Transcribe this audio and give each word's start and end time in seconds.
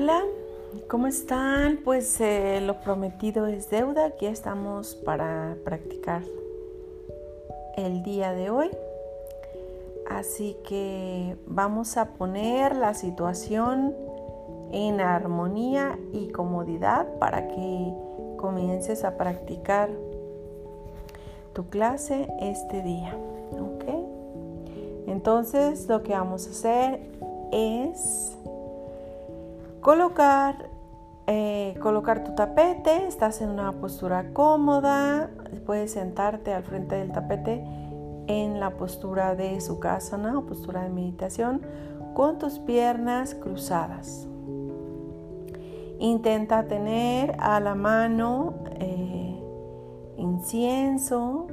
Hola, 0.00 0.22
¿cómo 0.86 1.08
están? 1.08 1.80
Pues 1.82 2.20
eh, 2.20 2.60
lo 2.64 2.78
prometido 2.82 3.48
es 3.48 3.68
deuda. 3.68 4.06
Aquí 4.06 4.26
estamos 4.26 4.94
para 4.94 5.56
practicar 5.64 6.22
el 7.76 8.04
día 8.04 8.32
de 8.32 8.48
hoy. 8.48 8.70
Así 10.08 10.56
que 10.62 11.36
vamos 11.48 11.96
a 11.96 12.10
poner 12.10 12.76
la 12.76 12.94
situación 12.94 13.92
en 14.70 15.00
armonía 15.00 15.98
y 16.12 16.28
comodidad 16.28 17.18
para 17.18 17.48
que 17.48 17.92
comiences 18.36 19.02
a 19.02 19.16
practicar 19.16 19.90
tu 21.54 21.68
clase 21.70 22.28
este 22.40 22.84
día. 22.84 23.16
¿Ok? 23.50 23.84
Entonces 25.08 25.88
lo 25.88 26.04
que 26.04 26.12
vamos 26.12 26.46
a 26.46 26.50
hacer 26.50 27.00
es 27.50 28.37
colocar, 29.88 30.68
eh, 31.26 31.74
colocar 31.80 32.22
tu 32.22 32.34
tapete, 32.34 33.06
estás 33.06 33.40
en 33.40 33.48
una 33.48 33.72
postura 33.72 34.34
cómoda, 34.34 35.30
puedes 35.64 35.92
sentarte 35.92 36.52
al 36.52 36.62
frente 36.62 36.96
del 36.96 37.10
tapete 37.10 37.64
en 38.26 38.60
la 38.60 38.76
postura 38.76 39.34
de 39.34 39.58
Sukhasana 39.62 40.38
o 40.38 40.44
postura 40.44 40.82
de 40.82 40.90
meditación 40.90 41.62
con 42.12 42.36
tus 42.36 42.58
piernas 42.58 43.34
cruzadas. 43.34 44.28
Intenta 45.98 46.64
tener 46.64 47.34
a 47.38 47.58
la 47.58 47.74
mano 47.74 48.56
eh, 48.80 49.42
incienso, 50.18 51.46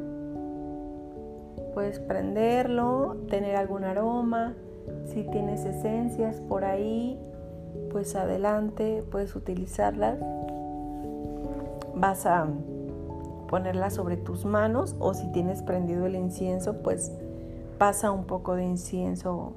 puedes 1.74 2.02
prenderlo, 2.02 3.16
tener 3.30 3.56
algún 3.56 3.86
aroma, 3.86 4.56
si 5.06 5.24
tienes 5.24 5.64
esencias 5.64 6.42
por 6.42 6.66
ahí, 6.66 7.18
pues 7.96 8.14
adelante, 8.18 9.06
puedes 9.10 9.38
utilizarlas. 9.38 10.20
Vas 11.96 12.26
a 12.26 12.46
ponerlas 13.48 13.94
sobre 13.94 14.18
tus 14.18 14.44
manos 14.44 14.98
o 15.00 15.14
si 15.14 15.32
tienes 15.32 15.62
prendido 15.62 16.06
el 16.06 16.16
incienso, 16.16 16.82
pues 16.84 17.14
pasa 17.78 18.12
un 18.12 18.26
poco 18.26 18.56
de 18.56 18.66
incienso 18.66 19.54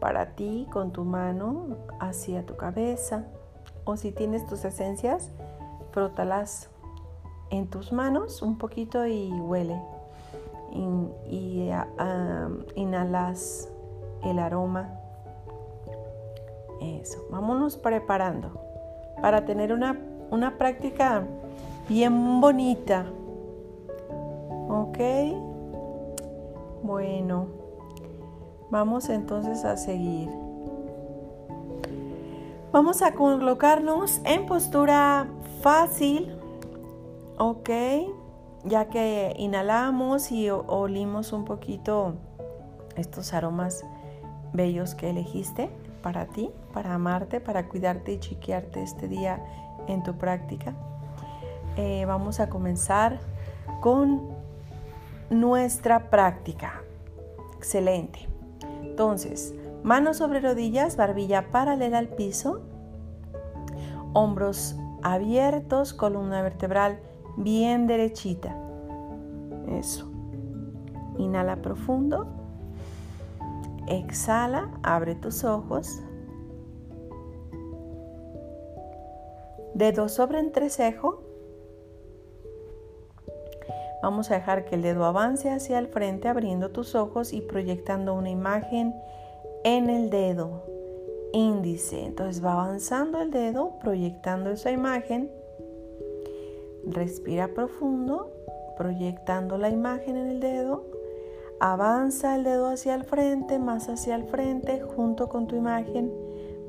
para 0.00 0.34
ti 0.34 0.68
con 0.70 0.92
tu 0.92 1.04
mano 1.06 1.78
hacia 1.98 2.44
tu 2.44 2.56
cabeza. 2.56 3.24
O 3.84 3.96
si 3.96 4.12
tienes 4.12 4.46
tus 4.46 4.66
esencias, 4.66 5.30
frótalas 5.92 6.68
en 7.48 7.68
tus 7.68 7.90
manos 7.90 8.42
un 8.42 8.58
poquito 8.58 9.06
y 9.06 9.30
huele. 9.32 9.80
y 11.26 11.70
ah, 11.70 12.50
inhalas 12.74 13.72
el 14.22 14.40
aroma 14.40 15.01
eso, 16.82 17.24
vámonos 17.30 17.76
preparando 17.76 18.60
para 19.20 19.44
tener 19.44 19.72
una, 19.72 19.98
una 20.30 20.58
práctica 20.58 21.24
bien 21.88 22.40
bonita. 22.40 23.06
¿Ok? 24.68 24.98
Bueno, 26.82 27.46
vamos 28.70 29.08
entonces 29.08 29.64
a 29.64 29.76
seguir. 29.76 30.28
Vamos 32.72 33.02
a 33.02 33.12
colocarnos 33.12 34.20
en 34.24 34.46
postura 34.46 35.28
fácil, 35.60 36.34
¿ok? 37.38 37.70
Ya 38.64 38.88
que 38.88 39.34
inhalamos 39.36 40.32
y 40.32 40.48
olimos 40.50 41.32
un 41.32 41.44
poquito 41.44 42.14
estos 42.96 43.34
aromas 43.34 43.84
bellos 44.52 44.94
que 44.94 45.10
elegiste 45.10 45.70
para 46.02 46.26
ti, 46.26 46.50
para 46.74 46.94
amarte, 46.94 47.40
para 47.40 47.68
cuidarte 47.68 48.12
y 48.12 48.18
chiquearte 48.18 48.82
este 48.82 49.08
día 49.08 49.42
en 49.86 50.02
tu 50.02 50.14
práctica. 50.14 50.74
Eh, 51.76 52.04
vamos 52.06 52.40
a 52.40 52.50
comenzar 52.50 53.18
con 53.80 54.28
nuestra 55.30 56.10
práctica. 56.10 56.82
Excelente. 57.56 58.28
Entonces, 58.82 59.54
manos 59.82 60.18
sobre 60.18 60.40
rodillas, 60.40 60.96
barbilla 60.96 61.50
paralela 61.50 61.98
al 61.98 62.08
piso, 62.08 62.60
hombros 64.12 64.76
abiertos, 65.02 65.94
columna 65.94 66.42
vertebral 66.42 67.00
bien 67.36 67.86
derechita. 67.86 68.54
Eso. 69.68 70.10
Inhala 71.18 71.56
profundo. 71.56 72.41
Exhala, 73.86 74.70
abre 74.82 75.14
tus 75.14 75.44
ojos. 75.44 76.02
Dedo 79.74 80.08
sobre 80.08 80.38
entrecejo. 80.38 81.22
Vamos 84.02 84.30
a 84.30 84.34
dejar 84.34 84.64
que 84.64 84.74
el 84.74 84.82
dedo 84.82 85.04
avance 85.04 85.50
hacia 85.50 85.78
el 85.78 85.86
frente 85.86 86.28
abriendo 86.28 86.70
tus 86.70 86.94
ojos 86.94 87.32
y 87.32 87.40
proyectando 87.40 88.14
una 88.14 88.30
imagen 88.30 88.94
en 89.64 89.88
el 89.88 90.10
dedo 90.10 90.72
índice. 91.32 92.04
Entonces 92.04 92.44
va 92.44 92.52
avanzando 92.52 93.20
el 93.20 93.30
dedo, 93.30 93.78
proyectando 93.80 94.50
esa 94.50 94.70
imagen. 94.70 95.30
Respira 96.86 97.48
profundo, 97.48 98.32
proyectando 98.76 99.58
la 99.58 99.70
imagen 99.70 100.16
en 100.16 100.28
el 100.28 100.40
dedo. 100.40 100.84
Avanza 101.64 102.34
el 102.34 102.42
dedo 102.42 102.66
hacia 102.66 102.96
el 102.96 103.04
frente, 103.04 103.60
más 103.60 103.88
hacia 103.88 104.16
el 104.16 104.24
frente, 104.24 104.80
junto 104.80 105.28
con 105.28 105.46
tu 105.46 105.54
imagen, 105.54 106.12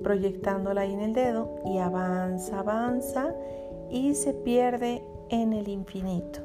proyectándola 0.03 0.81
ahí 0.81 0.93
en 0.93 0.99
el 0.99 1.13
dedo 1.13 1.55
y 1.65 1.79
avanza, 1.79 2.59
avanza 2.59 3.33
y 3.89 4.13
se 4.13 4.35
pierde 4.35 5.03
en 5.29 5.53
el 5.53 5.67
infinito. 5.67 6.41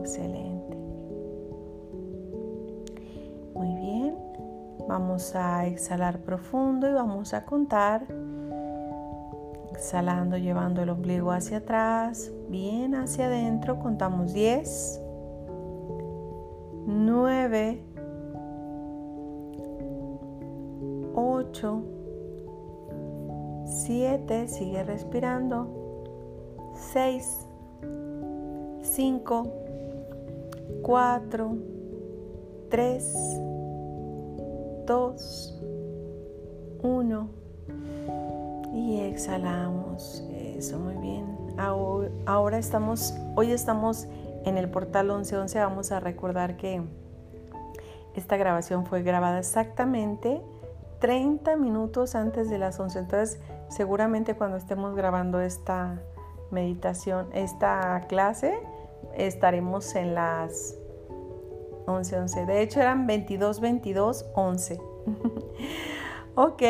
Excelente. 0.00 0.76
Muy 3.54 3.72
bien. 3.76 4.16
Vamos 4.88 5.36
a 5.36 5.66
exhalar 5.66 6.18
profundo 6.18 6.90
y 6.90 6.94
vamos 6.94 7.32
a 7.32 7.44
contar. 7.44 8.08
Exhalando, 9.70 10.36
llevando 10.36 10.82
el 10.82 10.90
ombligo 10.90 11.30
hacia 11.30 11.58
atrás, 11.58 12.32
bien 12.48 12.96
hacia 12.96 13.26
adentro. 13.26 13.78
Contamos 13.78 14.32
10. 14.32 15.02
9, 17.18 17.80
8, 21.16 21.82
7, 23.64 24.46
sigue 24.46 24.84
respirando, 24.84 25.66
6, 26.74 27.48
5, 28.82 29.52
4, 30.82 31.56
3, 32.70 33.40
2, 34.86 35.62
1 36.84 37.28
y 38.74 39.00
exhalamos. 39.00 40.24
Eso, 40.30 40.78
muy 40.78 40.94
bien. 40.98 41.36
Ahora 42.26 42.58
estamos, 42.58 43.12
hoy 43.34 43.50
estamos 43.50 44.06
en 44.44 44.56
el 44.56 44.70
portal 44.70 45.08
1111 45.08 45.58
vamos 45.58 45.90
a 45.90 45.98
recordar 45.98 46.56
que 46.56 46.80
esta 48.18 48.36
grabación 48.36 48.86
fue 48.86 49.02
grabada 49.02 49.38
exactamente 49.38 50.42
30 51.00 51.56
minutos 51.56 52.14
antes 52.14 52.50
de 52.50 52.58
las 52.58 52.78
11. 52.78 52.98
Entonces, 52.98 53.40
seguramente 53.68 54.34
cuando 54.34 54.56
estemos 54.56 54.94
grabando 54.94 55.40
esta 55.40 56.02
meditación, 56.50 57.28
esta 57.32 58.04
clase, 58.08 58.58
estaremos 59.14 59.94
en 59.94 60.14
las 60.14 60.76
11:11. 61.86 62.46
De 62.46 62.62
hecho, 62.62 62.80
eran 62.80 63.06
22, 63.06 63.60
22, 63.60 64.26
11. 64.34 64.80
ok. 66.34 66.62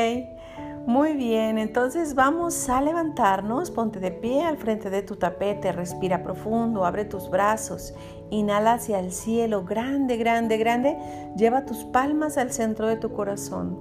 Muy 0.88 1.12
bien, 1.12 1.58
entonces 1.58 2.14
vamos 2.14 2.70
a 2.70 2.80
levantarnos, 2.80 3.70
ponte 3.70 4.00
de 4.00 4.10
pie 4.10 4.42
al 4.42 4.56
frente 4.56 4.88
de 4.88 5.02
tu 5.02 5.16
tapete, 5.16 5.70
respira 5.70 6.22
profundo, 6.22 6.86
abre 6.86 7.04
tus 7.04 7.28
brazos, 7.28 7.92
inhala 8.30 8.72
hacia 8.72 8.98
el 8.98 9.12
cielo, 9.12 9.66
grande, 9.66 10.16
grande, 10.16 10.56
grande, 10.56 10.96
lleva 11.36 11.66
tus 11.66 11.84
palmas 11.84 12.38
al 12.38 12.52
centro 12.52 12.86
de 12.86 12.96
tu 12.96 13.12
corazón. 13.12 13.78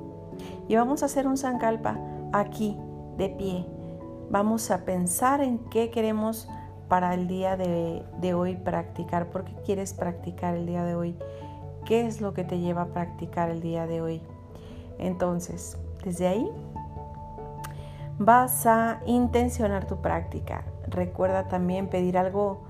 Y 0.67 0.75
vamos 0.75 1.01
a 1.01 1.05
hacer 1.05 1.27
un 1.27 1.37
sankalpa 1.37 1.97
aquí, 2.33 2.77
de 3.15 3.29
pie. 3.29 3.65
Vamos 4.29 4.69
a 4.69 4.83
pensar 4.83 5.39
en 5.39 5.59
qué 5.69 5.89
queremos 5.89 6.49
para 6.89 7.13
el 7.13 7.29
día 7.29 7.55
de, 7.55 8.03
de 8.19 8.33
hoy 8.33 8.57
practicar, 8.57 9.29
por 9.29 9.45
qué 9.45 9.53
quieres 9.65 9.93
practicar 9.93 10.55
el 10.55 10.65
día 10.65 10.83
de 10.83 10.95
hoy, 10.95 11.15
qué 11.85 12.05
es 12.05 12.19
lo 12.19 12.33
que 12.33 12.43
te 12.43 12.59
lleva 12.59 12.81
a 12.81 12.87
practicar 12.87 13.49
el 13.49 13.61
día 13.61 13.87
de 13.87 14.01
hoy. 14.01 14.21
Entonces, 14.99 15.77
desde 16.03 16.27
ahí 16.27 16.49
vas 18.19 18.65
a 18.65 19.01
intencionar 19.05 19.85
tu 19.85 20.01
práctica. 20.01 20.65
Recuerda 20.87 21.47
también 21.47 21.87
pedir 21.87 22.17
algo 22.17 22.63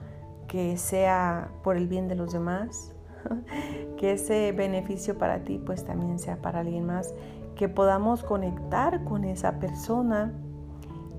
que 0.48 0.78
sea 0.78 1.50
por 1.64 1.78
el 1.78 1.88
bien 1.88 2.08
de 2.08 2.16
los 2.16 2.32
demás, 2.34 2.94
que 3.98 4.14
ese 4.14 4.52
beneficio 4.52 5.18
para 5.18 5.44
ti 5.44 5.62
pues 5.64 5.86
también 5.86 6.20
sea 6.20 6.38
para 6.38 6.60
alguien 6.60 6.86
más, 6.86 7.14
que 7.56 7.70
podamos 7.70 8.24
conectar 8.24 9.04
con 9.04 9.24
esa 9.24 9.60
persona 9.60 10.32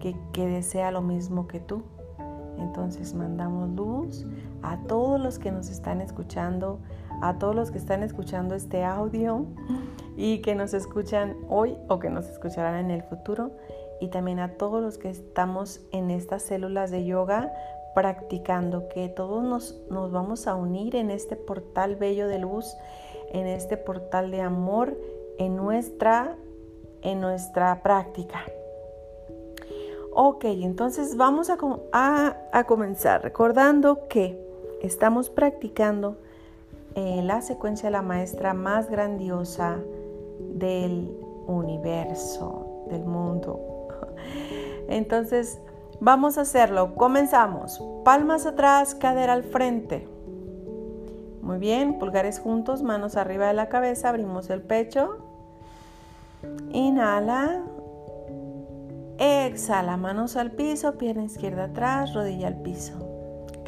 que, 0.01 0.17
que 0.33 0.47
desea 0.47 0.91
lo 0.91 1.03
mismo 1.03 1.47
que 1.47 1.61
tú. 1.61 1.83
Entonces 2.59 3.15
mandamos 3.15 3.71
luz 3.71 4.27
a 4.63 4.79
todos 4.79 5.21
los 5.21 5.39
que 5.39 5.53
nos 5.53 5.71
están 5.71 6.01
escuchando, 6.01 6.81
a 7.21 7.39
todos 7.39 7.55
los 7.55 7.71
que 7.71 7.79
están 7.79 8.03
escuchando 8.03 8.55
este 8.55 8.85
audio 8.85 9.47
y 10.17 10.41
que 10.41 10.55
nos 10.55 10.75
escuchan 10.75 11.37
hoy 11.49 11.77
o 11.89 11.99
que 11.99 12.11
nos 12.11 12.29
escucharán 12.29 12.77
en 12.77 12.91
el 12.91 13.03
futuro 13.03 13.53
y 14.01 14.09
también 14.09 14.39
a 14.39 14.55
todos 14.55 14.83
los 14.83 14.99
que 14.99 15.11
estamos 15.11 15.81
en 15.93 16.11
estas 16.11 16.43
células 16.43 16.91
de 16.91 17.05
yoga 17.05 17.53
practicando, 17.95 18.89
que 18.89 19.09
todos 19.09 19.43
nos, 19.43 19.81
nos 19.91 20.13
vamos 20.13 20.47
a 20.47 20.55
unir 20.55 20.95
en 20.95 21.11
este 21.11 21.37
portal 21.37 21.97
bello 21.97 22.29
de 22.29 22.39
luz, 22.39 22.77
en 23.33 23.47
este 23.47 23.77
portal 23.77 24.31
de 24.31 24.41
amor, 24.41 24.97
en 25.39 25.57
nuestra, 25.57 26.37
en 27.03 27.21
nuestra 27.21 27.83
práctica. 27.83 28.45
Ok, 30.13 30.45
entonces 30.45 31.17
vamos 31.17 31.51
a, 31.51 31.57
a, 32.53 32.65
comenzar 32.65 33.23
recordando 33.23 34.09
que 34.09 34.37
estamos 34.83 35.31
practicando 35.31 36.19
eh, 36.95 37.21
la 37.23 37.41
secuencia 37.41 37.89
de 37.89 37.93
la 37.93 38.03
maestra 38.03 38.55
más 38.55 38.91
grandiosa 38.91 39.79
del 40.41 41.09
universo, 41.47 42.85
del 42.91 43.05
mundo. 43.05 43.78
Entonces, 44.89 45.61
vamos 46.01 46.39
a 46.39 46.43
hacerlo. 46.43 46.95
Comenzamos. 46.95 47.83
Palmas 48.05 48.47
atrás, 48.47 48.95
cadera 48.95 49.35
al 49.35 49.45
frente. 49.45 50.09
Muy 51.43 51.59
bien, 51.59 51.99
pulgares 51.99 52.41
juntos, 52.41 52.83
manos 52.83 53.17
arriba 53.17 53.47
de 53.47 53.55
la 53.55 53.69
cabeza, 53.69 54.09
abrimos 54.11 54.51
el 54.51 54.63
pecho. 54.63 55.19
Inhala. 56.73 57.63
Exhala, 59.19 59.97
manos 59.97 60.37
al 60.37 60.53
piso, 60.53 60.97
pierna 60.97 61.25
izquierda 61.25 61.65
atrás, 61.65 62.15
rodilla 62.15 62.47
al 62.47 62.63
piso, 62.63 62.95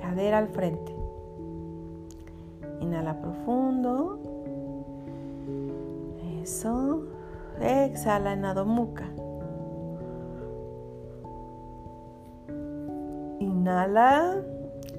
cadera 0.01 0.39
al 0.39 0.49
frente. 0.49 0.95
Inhala 2.81 3.21
profundo. 3.21 4.21
Eso. 6.43 7.05
Exhala 7.61 8.33
en 8.33 8.45
Adho 8.45 8.65
Inhala. 13.41 14.43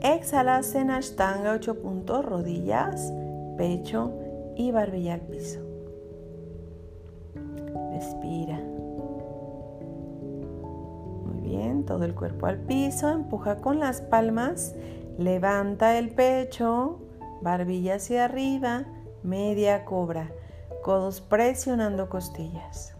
Exhala 0.01 0.61
en 0.73 0.91
Ashtanga 0.91 1.53
8 1.53 1.81
puntos, 1.81 2.25
rodillas, 2.25 3.13
pecho 3.57 4.11
y 4.55 4.71
barbilla 4.71 5.13
al 5.13 5.21
piso. 5.21 5.59
Respira 7.93 8.59
todo 11.83 12.05
el 12.05 12.15
cuerpo 12.15 12.47
al 12.47 12.57
piso, 12.57 13.09
empuja 13.09 13.57
con 13.57 13.79
las 13.79 14.01
palmas, 14.01 14.75
levanta 15.17 15.97
el 15.97 16.09
pecho, 16.09 16.99
barbilla 17.41 17.95
hacia 17.95 18.25
arriba, 18.25 18.85
media 19.23 19.85
cobra, 19.85 20.31
codos 20.83 21.21
presionando 21.21 22.09
costillas. 22.09 22.95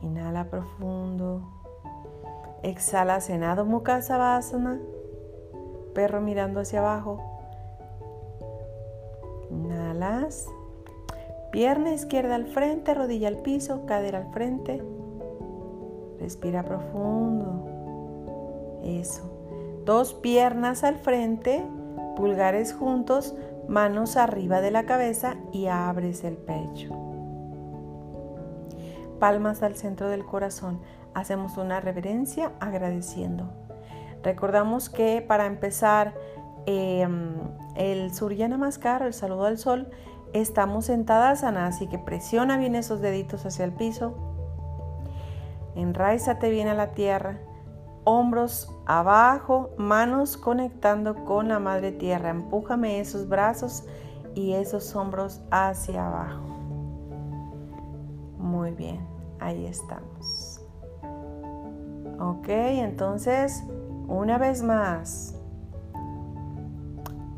Inhala 0.00 0.48
profundo. 0.48 1.57
Exhala 2.62 3.20
Senado 3.20 3.64
Mukha 3.64 4.02
Savasana, 4.02 4.80
perro 5.94 6.20
mirando 6.20 6.60
hacia 6.60 6.80
abajo. 6.80 7.20
Inhalas. 9.50 10.46
Pierna 11.50 11.92
izquierda 11.92 12.34
al 12.34 12.46
frente, 12.46 12.92
rodilla 12.94 13.28
al 13.28 13.38
piso, 13.38 13.86
cadera 13.86 14.18
al 14.18 14.32
frente. 14.32 14.82
Respira 16.20 16.62
profundo. 16.64 17.64
Eso. 18.84 19.22
Dos 19.84 20.12
piernas 20.14 20.84
al 20.84 20.96
frente, 20.96 21.64
pulgares 22.16 22.74
juntos, 22.74 23.34
manos 23.68 24.16
arriba 24.16 24.60
de 24.60 24.70
la 24.70 24.84
cabeza 24.84 25.36
y 25.52 25.68
abres 25.68 26.24
el 26.24 26.36
pecho. 26.36 26.94
Palmas 29.18 29.62
al 29.62 29.76
centro 29.76 30.08
del 30.08 30.24
corazón. 30.24 30.80
Hacemos 31.14 31.56
una 31.56 31.80
reverencia 31.80 32.52
agradeciendo. 32.60 33.50
Recordamos 34.22 34.88
que 34.90 35.22
para 35.26 35.46
empezar 35.46 36.14
em, 36.66 37.34
el 37.76 38.12
Surya 38.14 38.48
Namaskar, 38.48 39.02
el 39.02 39.14
saludo 39.14 39.46
al 39.46 39.58
sol, 39.58 39.88
estamos 40.32 40.86
sentadas, 40.86 41.44
así 41.44 41.86
que 41.86 41.98
presiona 41.98 42.58
bien 42.58 42.74
esos 42.74 43.00
deditos 43.00 43.46
hacia 43.46 43.64
el 43.64 43.72
piso 43.72 44.28
Enraízate 45.78 46.50
bien 46.50 46.66
a 46.66 46.74
la 46.74 46.88
tierra, 46.88 47.38
hombros 48.02 48.68
abajo, 48.84 49.70
manos 49.76 50.36
conectando 50.36 51.24
con 51.24 51.46
la 51.46 51.60
madre 51.60 51.92
tierra. 51.92 52.30
Empújame 52.30 52.98
esos 52.98 53.28
brazos 53.28 53.84
y 54.34 54.54
esos 54.54 54.96
hombros 54.96 55.40
hacia 55.52 56.08
abajo. 56.08 56.42
Muy 58.38 58.72
bien, 58.72 59.06
ahí 59.38 59.66
estamos. 59.66 60.07
Ok, 62.18 62.48
entonces, 62.48 63.62
una 64.08 64.38
vez 64.38 64.62
más. 64.62 65.34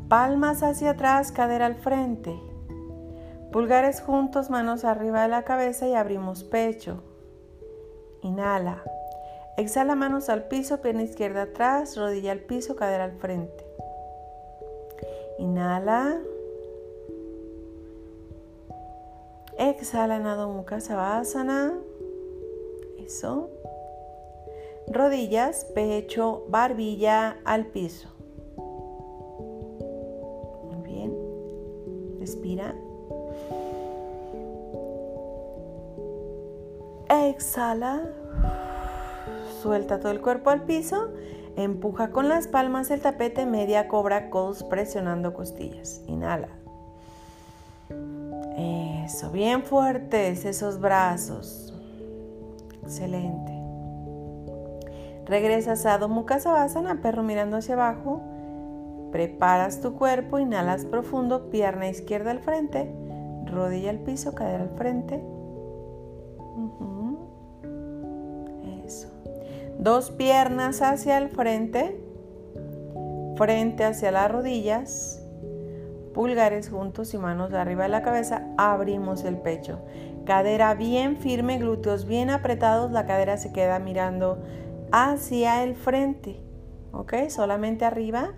Palmas 0.07 0.63
hacia 0.63 0.91
atrás, 0.91 1.31
cadera 1.31 1.67
al 1.67 1.75
frente. 1.75 2.37
Pulgares 3.51 4.01
juntos, 4.01 4.49
manos 4.49 4.83
arriba 4.83 5.21
de 5.21 5.27
la 5.27 5.43
cabeza 5.43 5.87
y 5.87 5.93
abrimos 5.93 6.43
pecho. 6.43 7.03
Inhala. 8.21 8.83
Exhala 9.57 9.95
manos 9.95 10.29
al 10.29 10.45
piso, 10.47 10.81
pierna 10.81 11.03
izquierda 11.03 11.43
atrás, 11.43 11.95
rodilla 11.97 12.31
al 12.31 12.39
piso, 12.39 12.75
cadera 12.75 13.03
al 13.03 13.13
frente. 13.13 13.65
Inhala. 15.37 16.19
Exhala 19.57 20.19
Nado 20.19 20.49
Mukha 20.49 20.79
Savasana. 20.79 21.73
Eso. 22.97 23.49
Rodillas, 24.93 25.65
pecho, 25.73 26.43
barbilla 26.49 27.37
al 27.45 27.65
piso. 27.67 28.09
Muy 30.69 30.83
bien. 30.83 31.15
Respira. 32.19 32.75
Exhala. 37.09 38.01
Suelta 39.61 39.99
todo 39.99 40.11
el 40.11 40.19
cuerpo 40.19 40.49
al 40.49 40.63
piso. 40.63 41.09
Empuja 41.55 42.11
con 42.11 42.27
las 42.27 42.47
palmas 42.47 42.91
el 42.91 43.01
tapete, 43.01 43.45
media 43.45 43.87
cobra, 43.87 44.29
codos 44.29 44.63
presionando 44.63 45.33
costillas. 45.33 46.01
Inhala. 46.07 46.49
Eso, 48.57 49.31
bien 49.31 49.63
fuertes 49.63 50.45
esos 50.45 50.79
brazos. 50.79 51.73
Excelente. 52.83 53.50
Regresas 55.25 55.85
a 55.85 56.07
Mukha 56.07 56.39
Savasana, 56.39 57.01
perro 57.01 57.23
mirando 57.23 57.57
hacia 57.57 57.75
abajo. 57.75 58.21
Preparas 59.11 59.81
tu 59.81 59.93
cuerpo, 59.93 60.39
inhalas 60.39 60.85
profundo, 60.85 61.49
pierna 61.49 61.89
izquierda 61.89 62.31
al 62.31 62.39
frente, 62.39 62.89
rodilla 63.45 63.89
al 63.89 63.99
piso, 63.99 64.33
cadera 64.33 64.63
al 64.63 64.69
frente. 64.69 65.21
Dos 69.81 70.11
piernas 70.11 70.83
hacia 70.83 71.17
el 71.17 71.29
frente, 71.29 71.99
frente 73.35 73.83
hacia 73.83 74.11
las 74.11 74.31
rodillas, 74.31 75.25
pulgares 76.13 76.69
juntos 76.69 77.15
y 77.15 77.17
manos 77.17 77.51
arriba 77.53 77.83
de 77.83 77.89
la 77.89 78.03
cabeza, 78.03 78.45
abrimos 78.57 79.23
el 79.23 79.37
pecho. 79.37 79.79
Cadera 80.23 80.75
bien 80.75 81.17
firme, 81.17 81.57
glúteos 81.57 82.05
bien 82.05 82.29
apretados, 82.29 82.91
la 82.91 83.07
cadera 83.07 83.37
se 83.37 83.51
queda 83.53 83.79
mirando 83.79 84.43
hacia 84.91 85.63
el 85.63 85.75
frente. 85.75 86.43
¿Ok? 86.91 87.13
Solamente 87.29 87.85
arriba, 87.85 88.33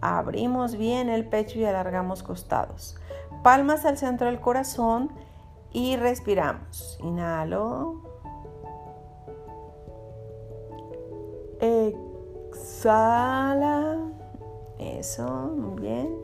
abrimos 0.00 0.76
bien 0.76 1.08
el 1.08 1.28
pecho 1.28 1.58
y 1.58 1.64
alargamos 1.64 2.22
costados. 2.22 2.96
Palmas 3.42 3.84
al 3.84 3.98
centro 3.98 4.26
del 4.26 4.40
corazón 4.40 5.12
y 5.72 5.96
respiramos. 5.96 6.98
Inhalo. 7.02 8.02
Exhala. 12.50 13.98
Eso, 14.78 15.28
muy 15.56 15.80
bien. 15.80 16.14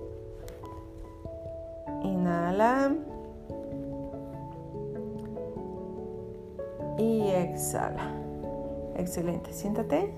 Inhala. 2.02 2.94
Y 6.98 7.28
exhala. 7.30 8.29
Excelente. 8.97 9.52
Siéntate. 9.52 10.14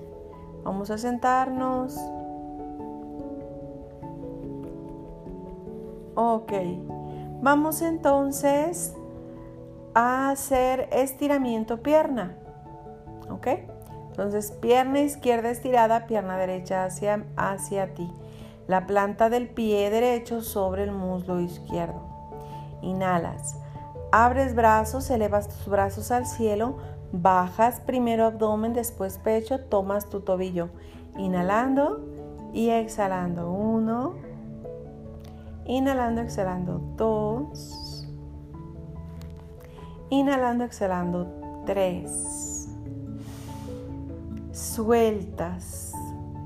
Vamos 0.63 0.89
a 0.89 0.97
sentarnos. 0.97 1.97
Ok. 6.15 6.53
Vamos 7.41 7.81
entonces 7.81 8.95
a 9.93 10.29
hacer 10.29 10.87
estiramiento 10.91 11.81
pierna. 11.81 12.37
¿Ok? 13.29 13.47
Entonces, 14.09 14.51
pierna 14.51 15.01
izquierda 15.01 15.49
estirada, 15.49 16.05
pierna 16.05 16.37
derecha 16.37 16.85
hacia, 16.85 17.25
hacia 17.35 17.93
ti. 17.95 18.11
La 18.67 18.85
planta 18.85 19.29
del 19.29 19.49
pie 19.49 19.89
derecho 19.89 20.41
sobre 20.41 20.83
el 20.83 20.91
muslo 20.91 21.39
izquierdo. 21.39 22.01
Inhalas. 22.81 23.57
Abres 24.11 24.53
brazos, 24.53 25.09
elevas 25.09 25.47
tus 25.47 25.67
brazos 25.67 26.11
al 26.11 26.27
cielo, 26.27 26.77
bajas 27.13 27.79
primero 27.79 28.25
abdomen, 28.25 28.73
después 28.73 29.19
pecho, 29.19 29.59
tomas 29.59 30.09
tu 30.09 30.19
tobillo. 30.19 30.69
Inhalando 31.17 32.01
y 32.53 32.69
exhalando. 32.69 33.51
Uno. 33.51 34.15
Inhalando, 35.65 36.21
exhalando. 36.21 36.81
Dos. 36.97 38.07
Inhalando, 40.09 40.65
exhalando. 40.65 41.27
Tres. 41.65 42.67
Sueltas. 44.51 45.93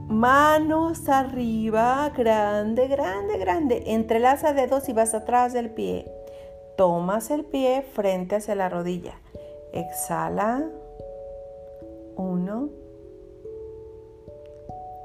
Manos 0.10 1.10
arriba, 1.10 2.10
grande, 2.16 2.88
grande, 2.88 3.38
grande. 3.38 3.84
Entrelaza 3.88 4.54
dedos 4.54 4.88
y 4.88 4.94
vas 4.94 5.14
atrás 5.14 5.54
del 5.54 5.70
pie. 5.70 6.10
Tomas 6.78 7.32
el 7.32 7.44
pie 7.44 7.82
frente 7.82 8.36
hacia 8.36 8.56
la 8.56 8.70
rodilla. 8.70 9.16
Exhala. 9.78 10.64
Uno. 12.16 12.70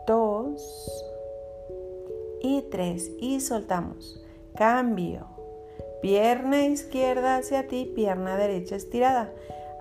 Dos. 0.07 1.05
Y 2.41 2.63
tres. 2.71 3.11
Y 3.19 3.41
soltamos. 3.41 4.25
Cambio. 4.55 5.27
Pierna 6.01 6.65
izquierda 6.65 7.37
hacia 7.37 7.69
ti, 7.69 7.85
pierna 7.95 8.37
derecha 8.37 8.75
estirada. 8.75 9.31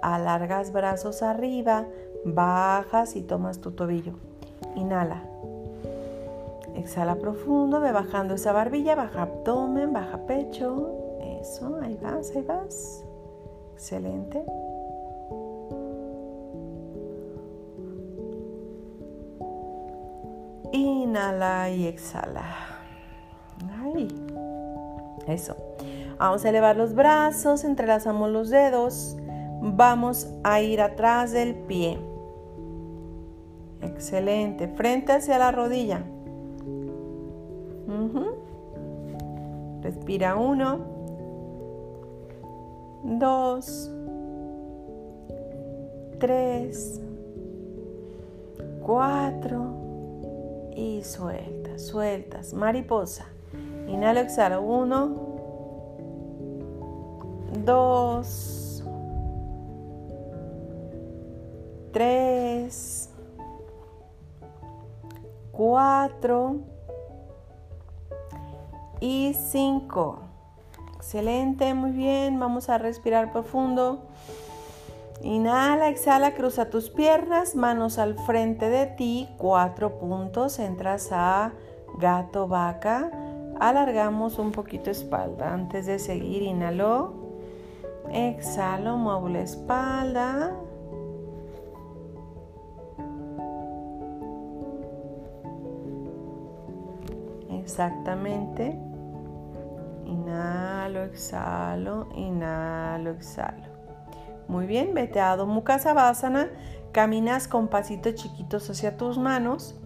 Alargas 0.02 0.74
brazos 0.74 1.24
arriba, 1.24 1.88
bajas 2.26 3.16
y 3.16 3.22
tomas 3.22 3.62
tu 3.62 3.72
tobillo. 3.72 4.16
Inhala. 4.76 5.24
Exhala 6.76 7.16
profundo, 7.16 7.80
ve 7.80 7.94
bajando 7.94 8.34
esa 8.34 8.52
barbilla, 8.52 8.96
baja 8.96 9.22
abdomen, 9.22 9.94
baja 9.94 10.26
pecho. 10.26 11.18
Eso, 11.40 11.80
ahí 11.82 11.98
vas, 12.02 12.36
ahí 12.36 12.44
vas. 12.44 13.06
Excelente. 13.74 14.44
Inhala 20.82 21.70
y 21.70 21.86
exhala. 21.86 22.44
Ay. 23.84 24.08
Eso. 25.28 25.56
Vamos 26.18 26.44
a 26.44 26.50
elevar 26.50 26.76
los 26.76 26.94
brazos, 26.96 27.64
entrelazamos 27.64 28.30
los 28.32 28.50
dedos. 28.50 29.16
Vamos 29.62 30.28
a 30.44 30.62
ir 30.62 30.82
atrás 30.82 31.32
del 31.32 31.56
pie. 31.56 32.00
Excelente. 33.82 34.68
Frente 34.68 35.14
hacia 35.14 35.38
la 35.38 35.52
rodilla. 35.52 36.04
Respira 39.82 40.36
uno, 40.36 40.80
dos, 43.04 43.92
tres, 46.20 47.02
cuatro 48.84 49.81
y 50.76 51.04
sueltas, 51.04 51.86
sueltas. 51.88 52.54
Mariposa. 52.54 53.26
Inhalo, 53.88 54.20
exhalo. 54.22 54.62
Uno, 54.62 55.32
dos, 57.66 58.84
tres, 61.92 63.10
cuatro 65.52 66.56
y 69.00 69.34
cinco. 69.34 70.20
Excelente, 70.96 71.74
muy 71.74 71.92
bien. 71.92 72.40
Vamos 72.40 72.70
a 72.70 72.78
respirar 72.78 73.32
profundo. 73.32 74.04
Inhala, 75.24 75.90
exhala, 75.90 76.34
cruza 76.34 76.70
tus 76.70 76.90
piernas, 76.90 77.56
manos 77.56 78.00
al 78.00 78.16
frente 78.16 78.70
de 78.70 78.88
ti, 78.88 79.30
cuatro 79.38 80.00
puntos, 80.00 80.58
entras 80.58 81.10
a 81.12 81.54
gato 82.00 82.48
vaca, 82.48 83.12
alargamos 83.60 84.40
un 84.40 84.52
poquito 84.52 84.90
espalda. 84.90 85.54
Antes 85.54 85.86
de 85.86 86.00
seguir, 86.00 86.42
inhalo, 86.42 87.14
exhalo, 88.12 88.98
muevo 88.98 89.30
la 89.30 89.42
espalda. 89.42 90.56
Exactamente. 97.50 98.78
Inhalo, 100.06 101.04
exhalo, 101.04 102.10
inhalo, 102.16 103.12
exhalo. 103.12 103.71
Muy 104.52 104.66
bien, 104.66 104.94
vete 104.94 105.22
a 105.22 105.32
Adho 105.32 105.46
Mukha. 105.46 105.78
Caminas 106.92 107.48
con 107.48 107.70
pasitos 107.70 108.16
chiquitos 108.16 108.70
hacia 108.70 108.98
tus 108.98 109.18
manos. 109.18 109.80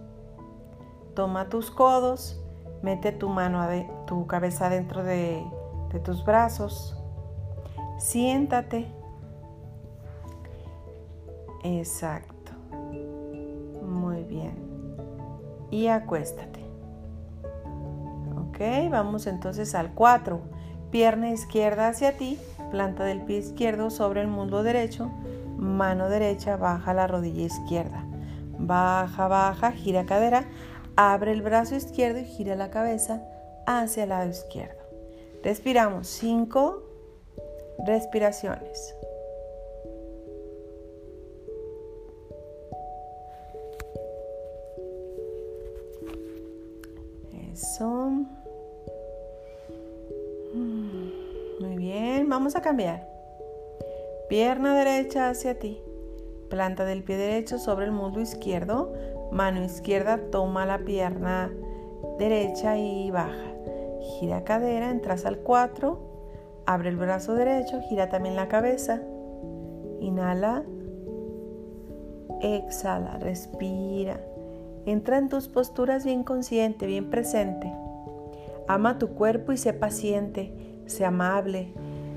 Toma 1.14 1.48
tus 1.48 1.70
codos. 1.70 2.42
Mete 2.82 3.12
tu 3.12 3.28
mano, 3.28 3.64
tu 4.08 4.26
cabeza 4.26 4.68
dentro 4.68 5.04
de, 5.04 5.40
de 5.92 6.00
tus 6.00 6.24
brazos. 6.24 7.00
Siéntate. 8.00 8.88
Exacto. 11.62 12.50
Muy 13.84 14.24
bien. 14.24 14.58
Y 15.70 15.86
acuéstate. 15.86 16.66
Ok, 18.36 18.90
vamos 18.90 19.28
entonces 19.28 19.76
al 19.76 19.94
4. 19.94 20.40
Pierna 20.90 21.30
izquierda 21.30 21.86
hacia 21.86 22.16
ti 22.16 22.36
planta 22.70 23.04
del 23.04 23.22
pie 23.22 23.38
izquierdo 23.38 23.90
sobre 23.90 24.20
el 24.20 24.28
muslo 24.28 24.62
derecho, 24.62 25.10
mano 25.56 26.08
derecha 26.08 26.56
baja 26.56 26.94
la 26.94 27.06
rodilla 27.06 27.44
izquierda. 27.44 28.04
Baja, 28.58 29.28
baja, 29.28 29.72
gira 29.72 30.06
cadera, 30.06 30.44
abre 30.96 31.32
el 31.32 31.42
brazo 31.42 31.74
izquierdo 31.74 32.20
y 32.20 32.24
gira 32.24 32.56
la 32.56 32.70
cabeza 32.70 33.22
hacia 33.66 34.04
el 34.04 34.10
lado 34.10 34.28
izquierdo. 34.28 34.80
Respiramos 35.42 36.06
cinco 36.06 36.82
respiraciones. 37.86 38.94
Eso. 47.52 48.26
Vamos 52.36 52.54
a 52.54 52.60
cambiar. 52.60 53.08
Pierna 54.28 54.76
derecha 54.76 55.30
hacia 55.30 55.58
ti. 55.58 55.80
Planta 56.50 56.84
del 56.84 57.02
pie 57.02 57.16
derecho 57.16 57.58
sobre 57.58 57.86
el 57.86 57.92
muslo 57.92 58.20
izquierdo. 58.20 58.92
Mano 59.32 59.64
izquierda 59.64 60.20
toma 60.30 60.66
la 60.66 60.80
pierna 60.80 61.50
derecha 62.18 62.76
y 62.76 63.10
baja. 63.10 63.54
Gira 64.20 64.44
cadera, 64.44 64.90
entras 64.90 65.24
al 65.24 65.38
4. 65.38 65.98
Abre 66.66 66.90
el 66.90 66.98
brazo 66.98 67.34
derecho, 67.34 67.80
gira 67.88 68.10
también 68.10 68.36
la 68.36 68.48
cabeza. 68.48 69.00
Inhala. 70.00 70.62
Exhala, 72.42 73.16
respira. 73.16 74.20
Entra 74.84 75.16
en 75.16 75.30
tus 75.30 75.48
posturas 75.48 76.04
bien 76.04 76.22
consciente, 76.22 76.84
bien 76.84 77.08
presente. 77.08 77.72
Ama 78.68 78.98
tu 78.98 79.14
cuerpo 79.14 79.52
y 79.52 79.56
sé 79.56 79.72
paciente, 79.72 80.52
sé 80.84 81.06
amable, 81.06 81.72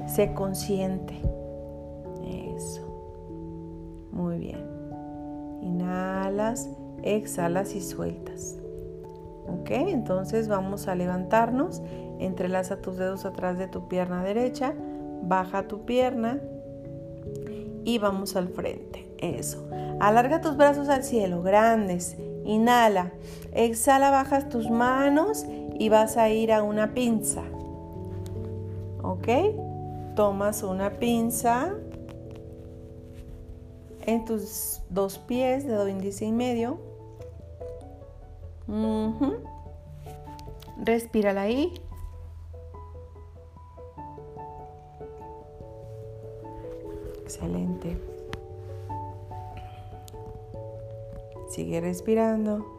Sé 0.09 0.33
consciente. 0.33 1.13
Eso. 2.55 2.81
Muy 4.11 4.39
bien. 4.39 4.65
Inhalas, 5.61 6.67
exhalas 7.03 7.75
y 7.75 7.81
sueltas. 7.81 8.57
Ok, 9.47 9.69
entonces 9.71 10.47
vamos 10.47 10.87
a 10.87 10.95
levantarnos. 10.95 11.81
Entrelaza 12.19 12.81
tus 12.81 12.97
dedos 12.97 13.25
atrás 13.25 13.57
de 13.57 13.67
tu 13.67 13.87
pierna 13.87 14.23
derecha. 14.23 14.73
Baja 15.21 15.67
tu 15.67 15.85
pierna. 15.85 16.41
Y 17.85 17.99
vamos 17.99 18.35
al 18.35 18.49
frente. 18.49 19.15
Eso. 19.19 19.69
Alarga 19.99 20.41
tus 20.41 20.57
brazos 20.57 20.89
al 20.89 21.03
cielo, 21.03 21.43
grandes. 21.43 22.17
Inhala. 22.45 23.11
Exhala, 23.53 24.09
bajas 24.09 24.49
tus 24.49 24.71
manos 24.71 25.45
y 25.77 25.89
vas 25.89 26.17
a 26.17 26.29
ir 26.29 26.51
a 26.51 26.63
una 26.63 26.93
pinza. 26.93 27.43
¿Ok? 29.03 29.27
Tomas 30.19 30.63
una 30.63 30.99
pinza 30.99 31.73
en 34.01 34.25
tus 34.25 34.81
dos 34.89 35.17
pies, 35.17 35.65
dedo 35.65 35.87
índice 35.87 36.25
y 36.25 36.33
medio. 36.33 36.77
Respírala 40.83 41.43
ahí. 41.43 41.73
Excelente. 47.23 47.97
Sigue 51.47 51.79
respirando. 51.79 52.78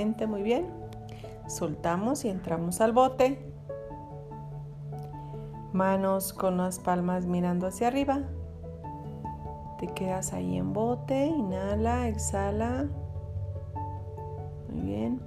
Muy 0.00 0.42
bien. 0.42 0.66
Soltamos 1.46 2.24
y 2.24 2.30
entramos 2.30 2.80
al 2.80 2.92
bote. 2.92 3.38
Manos 5.74 6.32
con 6.32 6.56
las 6.56 6.78
palmas 6.78 7.26
mirando 7.26 7.66
hacia 7.66 7.88
arriba. 7.88 8.22
Te 9.78 9.88
quedas 9.88 10.32
ahí 10.32 10.56
en 10.56 10.72
bote, 10.72 11.26
inhala, 11.26 12.08
exhala. 12.08 12.86
Muy 14.70 14.80
bien. 14.80 15.20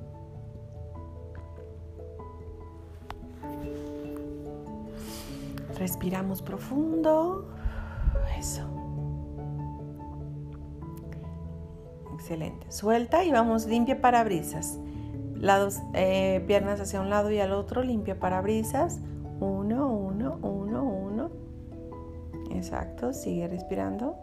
Respiramos 5.77 6.41
profundo. 6.41 7.47
Eso. 8.39 8.82
Excelente. 12.13 12.71
Suelta 12.71 13.23
y 13.23 13.31
vamos 13.31 13.65
limpia 13.65 13.99
parabrisas. 13.99 14.79
Lados, 15.35 15.79
eh, 15.93 16.43
piernas 16.47 16.79
hacia 16.79 17.01
un 17.01 17.09
lado 17.09 17.31
y 17.31 17.39
al 17.39 17.51
otro, 17.51 17.83
limpia 17.83 18.19
parabrisas. 18.19 18.99
Uno, 19.39 19.89
uno, 19.89 20.39
uno, 20.41 20.83
uno. 20.83 21.31
Exacto, 22.51 23.13
sigue 23.13 23.47
respirando. 23.47 24.15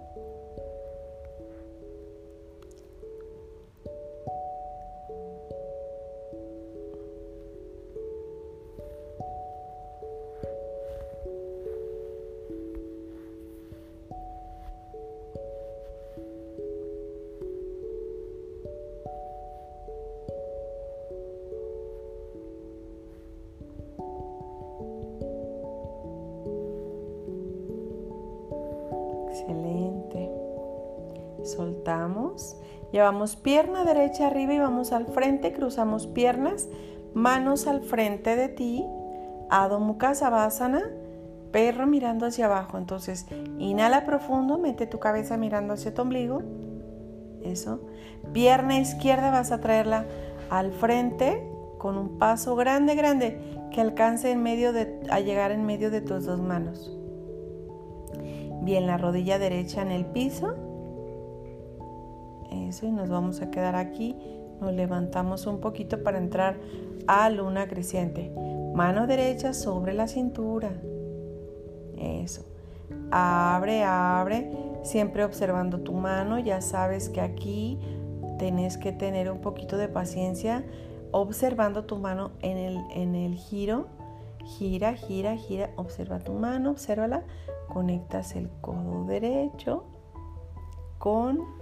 Llevamos 33.01 33.35
pierna 33.35 33.83
derecha 33.83 34.27
arriba 34.27 34.53
y 34.53 34.59
vamos 34.59 34.93
al 34.93 35.07
frente. 35.07 35.55
Cruzamos 35.55 36.07
piernas, 36.07 36.69
manos 37.15 37.67
al 37.67 37.81
frente 37.81 38.37
de 38.37 38.49
ti. 38.49 38.85
Adho 39.49 39.81
Mukha 39.81 40.15
Savasana. 40.15 40.83
Perro 41.51 41.87
mirando 41.87 42.27
hacia 42.27 42.45
abajo. 42.45 42.77
Entonces, 42.77 43.25
inhala 43.59 44.05
profundo, 44.05 44.59
mete 44.59 44.87
tu 44.87 44.99
cabeza 44.99 45.39
mirando 45.39 45.73
hacia 45.73 45.95
tu 45.95 46.03
ombligo. 46.03 46.43
Eso. 47.43 47.81
Pierna 48.35 48.79
izquierda 48.79 49.31
vas 49.31 49.51
a 49.51 49.63
traerla 49.63 50.05
al 50.51 50.71
frente 50.71 51.43
con 51.79 51.97
un 51.97 52.19
paso 52.19 52.55
grande, 52.55 52.97
grande, 52.97 53.41
que 53.73 53.81
alcance 53.81 54.31
en 54.31 54.43
medio 54.43 54.75
de, 54.75 55.01
a 55.09 55.21
llegar 55.21 55.53
en 55.53 55.65
medio 55.65 55.91
de 55.91 56.03
tus 56.03 56.27
dos 56.27 56.43
manos. 56.43 56.95
Bien, 58.61 58.87
la 58.87 58.99
rodilla 58.99 59.39
derecha 59.39 59.81
en 59.81 59.91
el 59.91 60.05
piso. 60.05 60.55
Eso, 62.51 62.87
y 62.87 62.91
nos 62.91 63.09
vamos 63.09 63.41
a 63.41 63.51
quedar 63.51 63.77
aquí. 63.77 64.17
Nos 64.61 64.73
levantamos 64.73 65.47
un 65.47 65.61
poquito 65.61 66.03
para 66.03 66.19
entrar 66.19 66.57
a 67.07 67.31
luna 67.31 67.69
creciente. 67.69 68.33
Mano 68.75 69.07
derecha 69.07 69.55
sobre 69.55 69.95
la 69.95 70.07
cintura. 70.07 70.71
Eso. 71.97 72.45
Abre, 73.11 73.85
abre. 73.85 74.51
Siempre 74.83 75.25
observando 75.25 75.81
tu 75.81 75.93
mano. 75.93 76.39
Ya 76.39 76.61
sabes 76.61 77.09
que 77.09 77.21
aquí 77.21 77.79
tenés 78.39 78.79
que 78.79 78.93
tener 78.93 79.31
un 79.31 79.41
poquito 79.41 79.77
de 79.77 79.89
paciencia 79.89 80.65
observando 81.13 81.85
tu 81.85 81.97
mano 81.97 82.33
en 82.41 82.57
el, 82.57 82.79
en 82.95 83.15
el 83.15 83.35
giro. 83.35 83.87
Gira, 84.45 84.95
gira, 84.95 85.37
gira. 85.37 85.71
Observa 85.77 86.19
tu 86.19 86.33
mano, 86.33 86.71
obsérvala 86.71 87.25
conectas 87.71 88.35
el 88.35 88.51
codo 88.61 89.05
derecho 89.05 89.85
con 90.99 91.60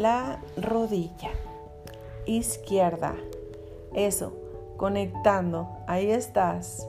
la 0.00 0.40
rodilla 0.56 1.30
izquierda. 2.24 3.14
Eso, 3.94 4.32
conectando. 4.78 5.68
Ahí 5.86 6.10
estás. 6.10 6.88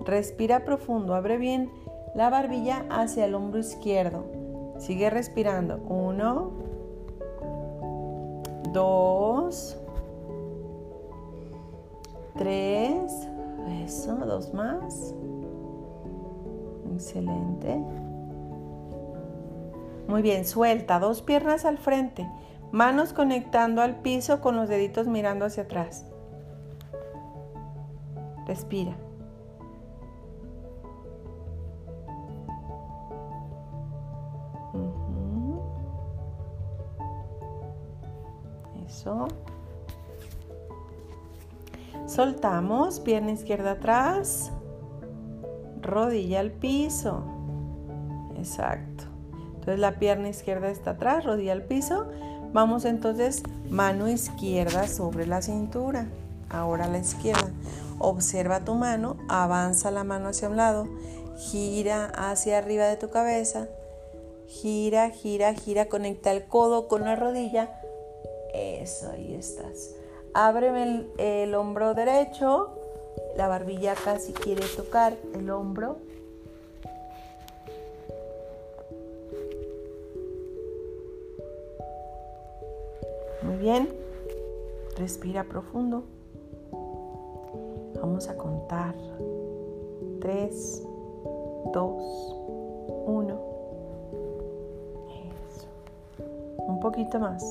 Respira 0.00 0.64
profundo. 0.64 1.14
Abre 1.14 1.36
bien 1.36 1.70
la 2.14 2.30
barbilla 2.30 2.86
hacia 2.88 3.26
el 3.26 3.34
hombro 3.34 3.60
izquierdo. 3.60 4.24
Sigue 4.78 5.10
respirando. 5.10 5.76
Uno, 5.86 6.52
dos, 8.72 9.76
tres. 12.38 13.12
Eso, 13.84 14.16
dos 14.16 14.54
más. 14.54 15.14
Excelente. 16.94 17.84
Muy 20.10 20.22
bien, 20.22 20.44
suelta, 20.44 20.98
dos 20.98 21.22
piernas 21.22 21.64
al 21.64 21.78
frente, 21.78 22.28
manos 22.72 23.12
conectando 23.12 23.80
al 23.80 24.00
piso 24.00 24.40
con 24.40 24.56
los 24.56 24.68
deditos 24.68 25.06
mirando 25.06 25.44
hacia 25.44 25.62
atrás. 25.62 26.04
Respira. 28.44 28.96
Eso. 38.84 39.28
Soltamos, 42.06 42.98
pierna 42.98 43.30
izquierda 43.30 43.70
atrás 43.72 44.50
rodilla 45.80 46.40
al 46.40 46.50
piso. 46.50 47.22
Exacto. 48.36 49.09
Entonces 49.60 49.78
la 49.78 49.98
pierna 49.98 50.30
izquierda 50.30 50.70
está 50.70 50.92
atrás, 50.92 51.24
rodilla 51.24 51.52
al 51.52 51.62
piso. 51.62 52.06
Vamos 52.52 52.86
entonces 52.86 53.42
mano 53.68 54.08
izquierda 54.08 54.88
sobre 54.88 55.26
la 55.26 55.42
cintura. 55.42 56.06
Ahora 56.48 56.88
la 56.88 56.98
izquierda. 56.98 57.50
Observa 57.98 58.64
tu 58.64 58.74
mano, 58.74 59.18
avanza 59.28 59.90
la 59.90 60.02
mano 60.02 60.30
hacia 60.30 60.48
un 60.48 60.56
lado, 60.56 60.88
gira 61.36 62.06
hacia 62.06 62.56
arriba 62.56 62.86
de 62.86 62.96
tu 62.96 63.10
cabeza. 63.10 63.68
Gira, 64.46 65.10
gira, 65.10 65.52
gira, 65.52 65.86
conecta 65.86 66.32
el 66.32 66.46
codo 66.46 66.88
con 66.88 67.04
la 67.04 67.14
rodilla. 67.14 67.78
Eso, 68.54 69.10
ahí 69.10 69.34
estás. 69.34 69.94
Ábreme 70.32 70.82
el, 70.82 71.10
el 71.18 71.54
hombro 71.54 71.92
derecho, 71.94 72.70
la 73.36 73.46
barbilla 73.46 73.94
casi 73.94 74.32
quiere 74.32 74.64
tocar 74.74 75.14
el 75.34 75.50
hombro. 75.50 75.98
Bien. 83.60 83.88
Respira 84.96 85.44
profundo. 85.44 86.02
Vamos 88.00 88.28
a 88.28 88.36
contar. 88.36 88.94
3, 90.20 90.86
2, 91.72 92.36
1. 93.06 93.40
Eso. 95.46 95.66
Un 96.66 96.80
poquito 96.80 97.20
más. 97.20 97.44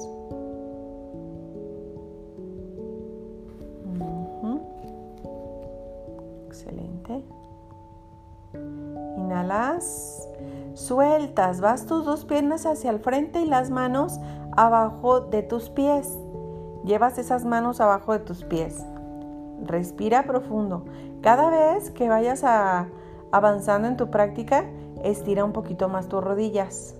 Inhalas, 9.17 10.27
sueltas, 10.73 11.61
vas 11.61 11.85
tus 11.85 12.05
dos 12.05 12.25
piernas 12.25 12.65
hacia 12.65 12.91
el 12.91 12.99
frente 12.99 13.41
y 13.41 13.45
las 13.45 13.69
manos 13.69 14.19
abajo 14.55 15.21
de 15.21 15.43
tus 15.43 15.69
pies. 15.69 16.17
Llevas 16.83 17.17
esas 17.17 17.45
manos 17.45 17.81
abajo 17.81 18.13
de 18.13 18.19
tus 18.19 18.43
pies. 18.43 18.85
Respira 19.65 20.23
profundo. 20.23 20.85
Cada 21.21 21.49
vez 21.49 21.91
que 21.91 22.07
vayas 22.07 22.43
avanzando 23.31 23.87
en 23.87 23.97
tu 23.97 24.09
práctica, 24.09 24.65
estira 25.03 25.43
un 25.43 25.51
poquito 25.51 25.89
más 25.89 26.07
tus 26.07 26.23
rodillas. 26.23 26.95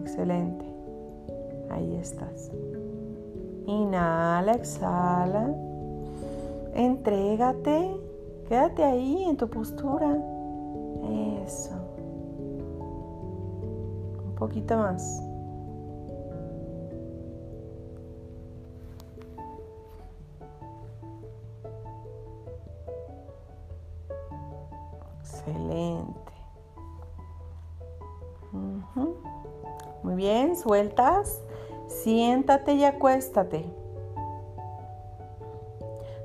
Excelente. 0.00 0.64
Ahí 1.70 1.96
estás. 1.96 2.50
Inhala, 3.66 4.52
exhala. 4.52 5.54
Entrégate. 6.74 8.00
Quédate 8.48 8.82
ahí 8.82 9.24
en 9.24 9.36
tu 9.36 9.48
postura. 9.48 10.16
Eso. 11.44 11.74
Un 14.26 14.34
poquito 14.36 14.76
más. 14.76 15.27
Excelente. 25.48 26.32
Muy 30.02 30.14
bien, 30.14 30.56
sueltas. 30.56 31.42
Siéntate 31.86 32.74
y 32.74 32.84
acuéstate. 32.84 33.64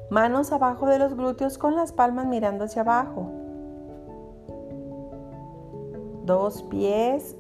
Manos 0.10 0.52
abajo 0.52 0.86
de 0.86 1.00
los 1.00 1.16
glúteos 1.16 1.58
con 1.58 1.76
las 1.76 1.92
palmas 1.92 2.28
mirando 2.28 2.66
hacia 2.66 2.82
abajo. 2.82 3.30
Dos 6.26 6.64
pies 6.64 7.36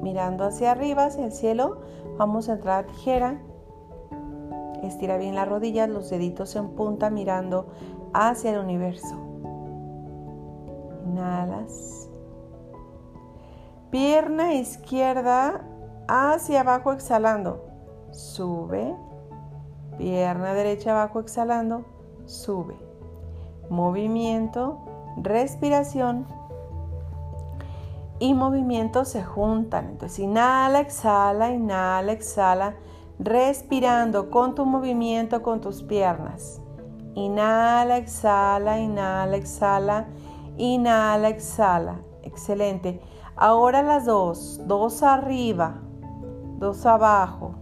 mirando 0.00 0.44
hacia 0.44 0.72
arriba, 0.72 1.06
hacia 1.06 1.26
el 1.26 1.32
cielo. 1.32 1.80
Vamos 2.16 2.48
a 2.48 2.54
entrar 2.54 2.84
a 2.84 2.86
tijera. 2.86 3.40
Estira 4.82 5.16
bien 5.16 5.34
las 5.34 5.48
rodillas, 5.48 5.88
los 5.88 6.10
deditos 6.10 6.56
en 6.56 6.70
punta 6.70 7.10
mirando 7.10 7.66
hacia 8.12 8.52
el 8.52 8.58
universo. 8.58 9.21
Inhalas. 11.22 12.08
Pierna 13.90 14.54
izquierda 14.54 15.62
hacia 16.08 16.62
abajo 16.62 16.92
exhalando. 16.92 17.64
Sube. 18.10 18.96
Pierna 19.98 20.52
derecha 20.52 20.90
abajo 20.90 21.20
exhalando. 21.20 21.84
Sube. 22.26 22.74
Movimiento, 23.70 24.80
respiración 25.16 26.26
y 28.18 28.34
movimiento 28.34 29.04
se 29.04 29.22
juntan. 29.22 29.90
Entonces 29.90 30.18
inhala, 30.18 30.80
exhala, 30.80 31.50
inhala, 31.50 32.12
exhala. 32.12 32.74
Respirando 33.20 34.30
con 34.30 34.56
tu 34.56 34.66
movimiento 34.66 35.42
con 35.42 35.60
tus 35.60 35.84
piernas. 35.84 36.60
Inhala, 37.14 37.98
exhala, 37.98 38.80
inhala, 38.80 39.36
exhala. 39.36 40.06
Inhala, 40.56 41.28
exhala. 41.28 42.00
Excelente. 42.22 43.00
Ahora 43.36 43.82
las 43.82 44.04
dos, 44.04 44.60
dos 44.66 45.02
arriba, 45.02 45.80
dos 46.58 46.86
abajo. 46.86 47.54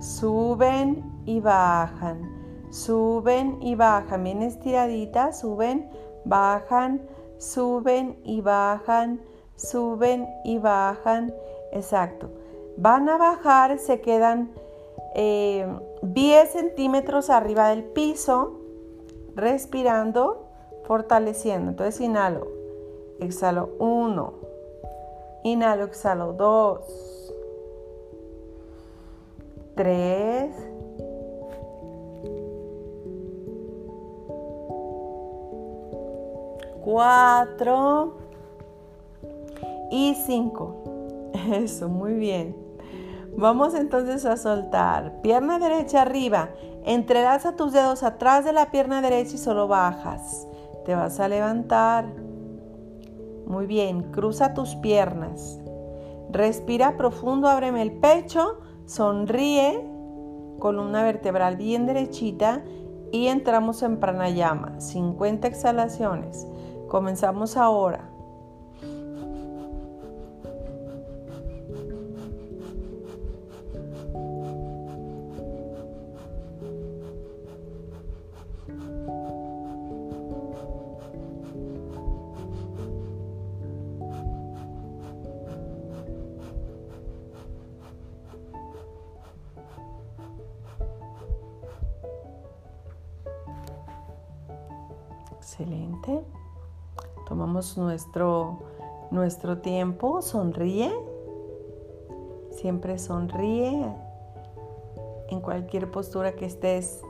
Suben 0.00 1.22
y 1.26 1.40
bajan, 1.40 2.68
suben 2.70 3.58
y 3.60 3.74
bajan. 3.74 4.24
Bien 4.24 4.42
estiraditas, 4.42 5.40
suben, 5.40 5.90
bajan, 6.24 7.02
suben 7.38 8.18
y 8.24 8.40
bajan, 8.40 9.20
suben 9.56 10.28
y 10.44 10.58
bajan. 10.58 11.34
Exacto. 11.72 12.30
Van 12.76 13.08
a 13.08 13.18
bajar, 13.18 13.78
se 13.78 14.00
quedan 14.00 14.52
10 15.14 15.16
eh, 15.16 16.46
centímetros 16.50 17.30
arriba 17.30 17.70
del 17.70 17.84
piso, 17.84 18.60
respirando, 19.34 20.49
fortaleciendo. 20.84 21.70
Entonces 21.70 22.00
inhalo, 22.00 22.46
exhalo 23.20 23.70
1, 23.78 24.50
Inhalo, 25.42 25.84
exhalo. 25.84 26.34
Dos. 26.34 27.32
Tres. 29.74 30.54
Cuatro. 36.84 38.18
Y 39.90 40.14
cinco. 40.26 40.84
Eso, 41.50 41.88
muy 41.88 42.14
bien. 42.14 42.54
Vamos 43.36 43.74
entonces 43.74 44.26
a 44.26 44.36
soltar. 44.36 45.22
Pierna 45.22 45.58
derecha 45.58 46.02
arriba. 46.02 46.50
Entrelaza 46.84 47.56
tus 47.56 47.72
dedos 47.72 48.02
atrás 48.02 48.44
de 48.44 48.52
la 48.52 48.70
pierna 48.70 49.00
derecha 49.00 49.36
y 49.36 49.38
solo 49.38 49.68
bajas. 49.68 50.46
Te 50.84 50.94
vas 50.94 51.20
a 51.20 51.28
levantar. 51.28 52.06
Muy 53.46 53.66
bien, 53.66 54.12
cruza 54.12 54.54
tus 54.54 54.74
piernas. 54.76 55.60
Respira 56.30 56.96
profundo, 56.96 57.48
ábreme 57.48 57.82
el 57.82 57.92
pecho, 57.92 58.58
sonríe, 58.86 59.84
columna 60.58 61.02
vertebral 61.02 61.56
bien 61.56 61.86
derechita 61.86 62.62
y 63.10 63.26
entramos 63.26 63.82
en 63.82 63.98
pranayama. 63.98 64.80
50 64.80 65.48
exhalaciones. 65.48 66.46
Comenzamos 66.88 67.56
ahora. 67.56 68.09
Nuestro, 97.76 98.58
nuestro 99.10 99.58
tiempo, 99.58 100.22
sonríe. 100.22 100.92
Siempre 102.52 102.98
sonríe. 102.98 103.94
En 105.28 105.40
cualquier 105.40 105.90
postura 105.90 106.32
que 106.32 106.46
estés, 106.46 107.02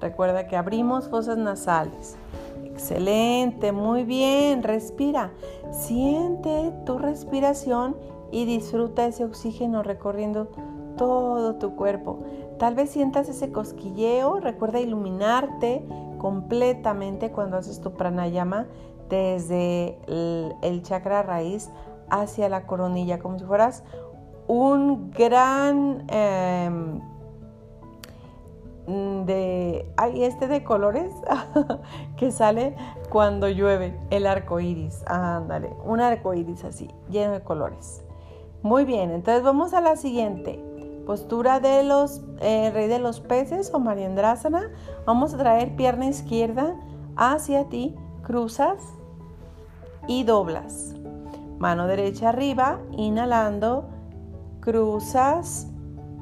recuerda 0.00 0.46
que 0.46 0.56
abrimos 0.56 1.08
fosas 1.08 1.38
nasales. 1.38 2.16
Excelente, 2.64 3.72
muy 3.72 4.04
bien, 4.04 4.62
respira. 4.62 5.32
Siente 5.72 6.72
tu 6.86 6.98
respiración 6.98 7.96
y 8.30 8.44
disfruta 8.44 9.06
ese 9.06 9.24
oxígeno 9.24 9.82
recorriendo 9.82 10.48
todo 10.96 11.56
tu 11.56 11.74
cuerpo. 11.76 12.20
Tal 12.58 12.74
vez 12.74 12.90
sientas 12.90 13.28
ese 13.28 13.50
cosquilleo, 13.52 14.40
recuerda 14.40 14.80
iluminarte 14.80 15.84
completamente 16.18 17.30
cuando 17.30 17.56
haces 17.56 17.80
tu 17.80 17.92
pranayama 17.92 18.66
desde 19.08 19.98
el, 20.06 20.82
chakra 20.82 21.22
raíz 21.22 21.70
hacia 22.10 22.48
la 22.48 22.66
coronilla, 22.66 23.18
como 23.18 23.38
si 23.38 23.44
fueras 23.44 23.84
un 24.46 25.10
gran 25.10 26.04
em, 26.08 27.00
de 28.86 29.90
ay, 29.96 30.24
este 30.24 30.46
de 30.46 30.62
colores 30.62 31.12
que 32.16 32.30
sale 32.30 32.76
cuando 33.08 33.48
llueve, 33.48 33.98
el 34.10 34.26
arco 34.26 34.60
iris. 34.60 35.02
Ándale, 35.06 35.70
un 35.84 36.00
arco 36.00 36.34
iris 36.34 36.64
así, 36.64 36.90
lleno 37.08 37.32
de 37.32 37.40
colores. 37.40 38.04
Muy 38.62 38.84
bien, 38.84 39.10
entonces 39.10 39.42
vamos 39.42 39.74
a 39.74 39.80
la 39.80 39.96
siguiente. 39.96 40.62
Postura 41.06 41.60
de 41.60 41.82
los 41.82 42.22
eh, 42.40 42.70
rey 42.72 42.88
de 42.88 42.98
los 42.98 43.20
peces 43.20 43.70
o 43.74 43.78
Mariandrasana. 43.78 44.70
Vamos 45.04 45.34
a 45.34 45.36
traer 45.36 45.76
pierna 45.76 46.06
izquierda 46.06 46.74
hacia 47.16 47.68
ti, 47.68 47.94
cruzas 48.24 48.82
y 50.06 50.24
doblas. 50.24 50.94
Mano 51.58 51.86
derecha 51.86 52.30
arriba, 52.30 52.80
inhalando, 52.92 53.84
cruzas 54.60 55.68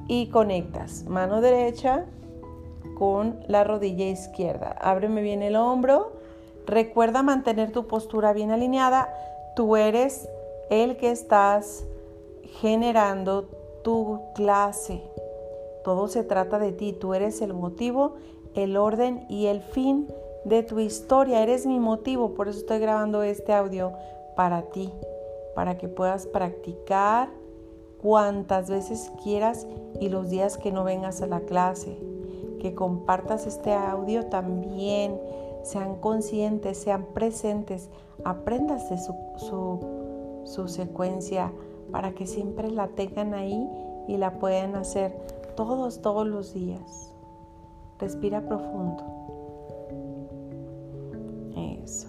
y 0.08 0.28
conectas. 0.28 1.04
Mano 1.04 1.40
derecha 1.40 2.06
con 2.98 3.40
la 3.48 3.64
rodilla 3.64 4.06
izquierda. 4.06 4.76
Ábreme 4.80 5.22
bien 5.22 5.42
el 5.42 5.56
hombro. 5.56 6.12
Recuerda 6.66 7.22
mantener 7.22 7.72
tu 7.72 7.86
postura 7.86 8.32
bien 8.32 8.50
alineada. 8.50 9.08
Tú 9.56 9.76
eres 9.76 10.28
el 10.70 10.96
que 10.96 11.10
estás 11.10 11.84
generando 12.60 13.48
tu 13.82 14.20
clase. 14.34 15.02
Todo 15.82 16.08
se 16.08 16.22
trata 16.22 16.58
de 16.58 16.72
ti. 16.72 16.92
Tú 16.92 17.14
eres 17.14 17.40
el 17.42 17.54
motivo, 17.54 18.14
el 18.54 18.76
orden 18.76 19.26
y 19.28 19.46
el 19.46 19.60
fin 19.60 20.06
de 20.44 20.62
tu 20.62 20.78
historia. 20.78 21.42
Eres 21.42 21.66
mi 21.66 21.78
motivo. 21.78 22.34
Por 22.34 22.48
eso 22.48 22.58
estoy 22.58 22.78
grabando 22.78 23.22
este 23.22 23.52
audio 23.52 23.92
para 24.36 24.62
ti. 24.62 24.92
Para 25.54 25.78
que 25.78 25.88
puedas 25.88 26.26
practicar 26.26 27.28
cuantas 28.00 28.68
veces 28.70 29.12
quieras 29.22 29.66
y 30.00 30.08
los 30.08 30.30
días 30.30 30.58
que 30.58 30.72
no 30.72 30.84
vengas 30.84 31.22
a 31.22 31.26
la 31.26 31.40
clase. 31.40 31.98
Que 32.60 32.74
compartas 32.74 33.46
este 33.46 33.72
audio 33.72 34.26
también. 34.26 35.20
Sean 35.62 35.96
conscientes, 35.96 36.78
sean 36.78 37.06
presentes. 37.14 37.90
Aprendas 38.24 38.90
de 38.90 38.98
su, 38.98 39.14
su, 39.36 39.80
su 40.44 40.68
secuencia 40.68 41.52
para 41.92 42.12
que 42.12 42.26
siempre 42.26 42.70
la 42.70 42.88
tengan 42.88 43.34
ahí 43.34 43.68
y 44.08 44.16
la 44.16 44.38
puedan 44.38 44.74
hacer 44.74 45.12
todos, 45.54 46.00
todos 46.00 46.26
los 46.26 46.54
días. 46.54 47.12
Respira 47.98 48.40
profundo. 48.40 49.21
Eso. 51.56 52.08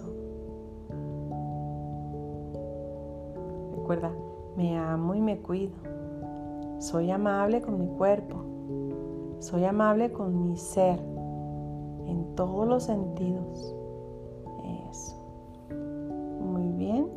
Recuerda, 3.76 4.12
me 4.56 4.78
amo 4.78 5.14
y 5.14 5.20
me 5.20 5.38
cuido. 5.38 5.74
Soy 6.78 7.10
amable 7.10 7.60
con 7.60 7.78
mi 7.78 7.86
cuerpo. 7.96 8.36
Soy 9.40 9.64
amable 9.64 10.12
con 10.12 10.42
mi 10.42 10.56
ser 10.56 10.98
en 12.06 12.34
todos 12.34 12.66
los 12.66 12.84
sentidos. 12.84 13.74
Eso. 14.90 15.16
Muy 16.40 16.68
bien. 16.72 17.08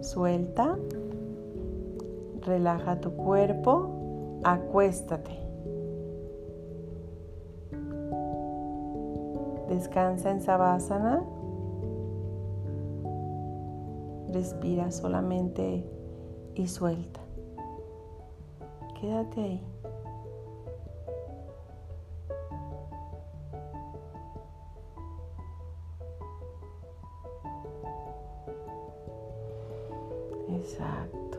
Suelta. 0.00 0.78
Relaja 2.42 3.00
tu 3.00 3.10
cuerpo. 3.12 4.40
Acuéstate. 4.44 5.38
Descansa 9.68 10.30
en 10.30 10.40
Savasana. 10.40 11.22
Respira 14.32 14.90
solamente 14.92 15.84
y 16.54 16.68
suelta. 16.68 17.20
Quédate 19.00 19.40
ahí. 19.40 19.66
Exacto. 30.48 31.38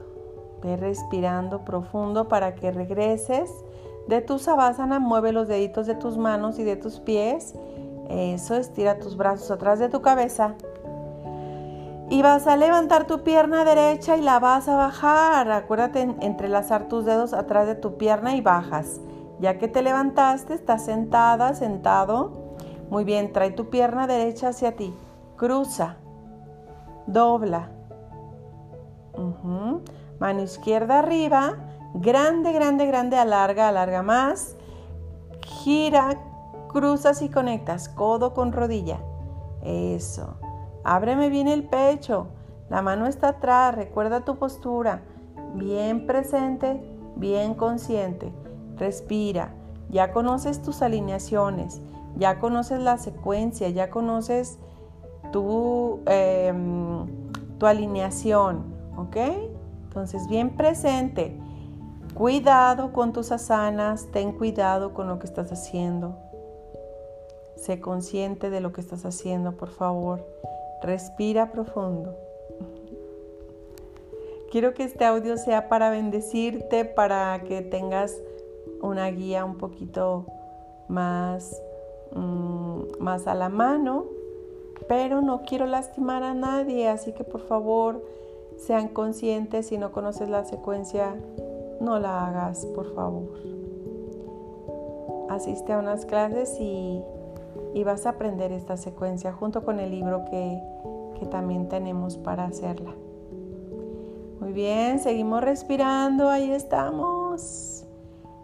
Ve 0.62 0.76
respirando 0.76 1.64
profundo 1.64 2.28
para 2.28 2.56
que 2.56 2.72
regreses. 2.72 3.50
De 4.08 4.22
tu 4.22 4.40
sabásana 4.40 5.00
mueve 5.00 5.32
los 5.32 5.48
deditos 5.48 5.88
de 5.88 5.96
tus 5.96 6.18
manos 6.18 6.60
y 6.60 6.64
de 6.64 6.76
tus 6.76 7.00
pies. 7.00 7.54
Eso, 8.10 8.56
estira 8.56 9.00
tus 9.00 9.16
brazos 9.16 9.50
atrás 9.52 9.80
de 9.80 9.88
tu 9.88 10.02
cabeza. 10.02 10.56
Y 12.12 12.22
vas 12.24 12.46
a 12.46 12.58
levantar 12.58 13.08
tu 13.08 13.24
pierna 13.24 13.64
derecha 13.64 14.18
y 14.18 14.22
la 14.22 14.38
vas 14.40 14.68
a 14.68 14.76
bajar. 14.76 15.50
Acuérdate 15.50 16.02
entrelazar 16.20 16.90
tus 16.90 17.06
dedos 17.06 17.34
atrás 17.34 17.68
de 17.68 17.76
tu 17.76 17.96
pierna 17.96 18.36
y 18.36 18.42
bajas. 18.42 19.00
Ya 19.40 19.58
que 19.58 19.70
te 19.70 19.82
levantaste, 19.82 20.54
estás 20.54 20.84
sentada, 20.84 21.54
sentado. 21.54 22.58
Muy 22.90 23.06
bien, 23.06 23.32
trae 23.32 23.52
tu 23.52 23.70
pierna 23.70 24.08
derecha 24.08 24.50
hacia 24.50 24.76
ti. 24.76 24.94
Cruza. 25.38 25.96
Dobla. 27.08 27.72
Mano 30.20 30.42
izquierda 30.42 31.00
arriba. 31.00 31.54
Grande, 31.94 32.52
grande, 32.52 32.88
grande. 32.88 33.16
Alarga, 33.16 33.70
alarga 33.70 34.04
más. 34.04 34.58
Gira, 35.44 36.10
cruzas 36.68 37.22
y 37.22 37.30
conectas. 37.30 37.88
Codo 37.88 38.34
con 38.34 38.52
rodilla. 38.52 39.00
Eso. 39.64 40.36
Ábreme 40.84 41.30
bien 41.30 41.48
el 41.48 41.64
pecho. 41.64 42.28
La 42.70 42.82
mano 42.82 43.06
está 43.06 43.30
atrás. 43.30 43.76
Recuerda 43.76 44.26
tu 44.26 44.38
postura. 44.38 45.02
Bien 45.56 46.08
presente, 46.08 46.82
bien 47.16 47.54
consciente. 47.54 48.32
Respira. 48.78 49.54
Ya 49.90 50.12
conoces 50.12 50.62
tus 50.62 50.82
alineaciones. 50.82 51.82
Ya 52.18 52.40
conoces 52.40 52.80
la 52.80 52.98
secuencia. 52.98 53.70
Ya 53.70 53.90
conoces 53.90 54.58
tu, 55.32 56.00
em, 56.06 57.06
tu 57.58 57.66
alineación. 57.66 58.74
¿Ok? 58.98 59.18
Entonces, 59.84 60.28
bien 60.28 60.56
presente. 60.56 61.38
Cuidado 62.14 62.94
con 62.94 63.14
tus 63.14 63.32
asanas. 63.32 64.08
Ten 64.12 64.32
cuidado 64.32 64.94
con 64.94 65.08
lo 65.08 65.20
que 65.20 65.28
estás 65.28 65.52
haciendo. 65.52 66.18
Sé 67.56 67.80
consciente 67.80 68.50
de 68.50 68.60
lo 68.60 68.72
que 68.72 68.82
estás 68.82 69.06
haciendo, 69.06 69.52
por 69.52 69.70
favor. 69.70 70.26
Respira 70.82 71.52
profundo. 71.52 72.16
Quiero 74.52 74.74
que 74.74 74.84
este 74.84 75.06
audio 75.06 75.38
sea 75.38 75.70
para 75.70 75.90
bendecirte, 75.90 76.84
para 76.84 77.42
que 77.44 77.62
tengas 77.62 78.22
una 78.82 79.10
guía 79.10 79.46
un 79.46 79.58
poquito 79.58 80.26
más, 80.90 81.62
mm, 82.14 82.82
más 83.00 83.28
a 83.28 83.36
la 83.36 83.48
mano, 83.48 84.06
pero 84.88 85.22
no 85.22 85.44
quiero 85.44 85.66
lastimar 85.68 86.24
a 86.24 86.34
nadie, 86.34 86.90
así 86.90 87.14
que 87.14 87.24
por 87.24 87.42
favor 87.42 88.04
sean 88.58 88.90
conscientes, 88.90 89.68
si 89.68 89.78
no 89.78 89.92
conoces 89.92 90.30
la 90.30 90.44
secuencia, 90.44 91.16
no 91.80 92.00
la 92.00 92.28
hagas, 92.28 92.66
por 92.66 92.94
favor. 92.94 93.30
Asiste 95.30 95.72
a 95.72 95.80
unas 95.80 96.06
clases 96.06 96.58
y 96.60 97.02
y 97.74 97.84
vas 97.84 98.06
a 98.06 98.12
aprender 98.12 98.52
esta 98.52 98.78
secuencia 98.78 99.32
junto 99.32 99.64
con 99.64 99.80
el 99.80 99.92
libro 99.92 100.26
que, 100.26 100.62
que 101.20 101.26
también 101.26 101.70
tenemos 101.70 102.18
para 102.18 102.46
hacerla. 102.46 102.92
Muy 104.40 104.54
bien, 104.54 105.00
seguimos 105.00 105.42
respirando, 105.42 106.30
ahí 106.30 106.52
estamos. 106.52 107.86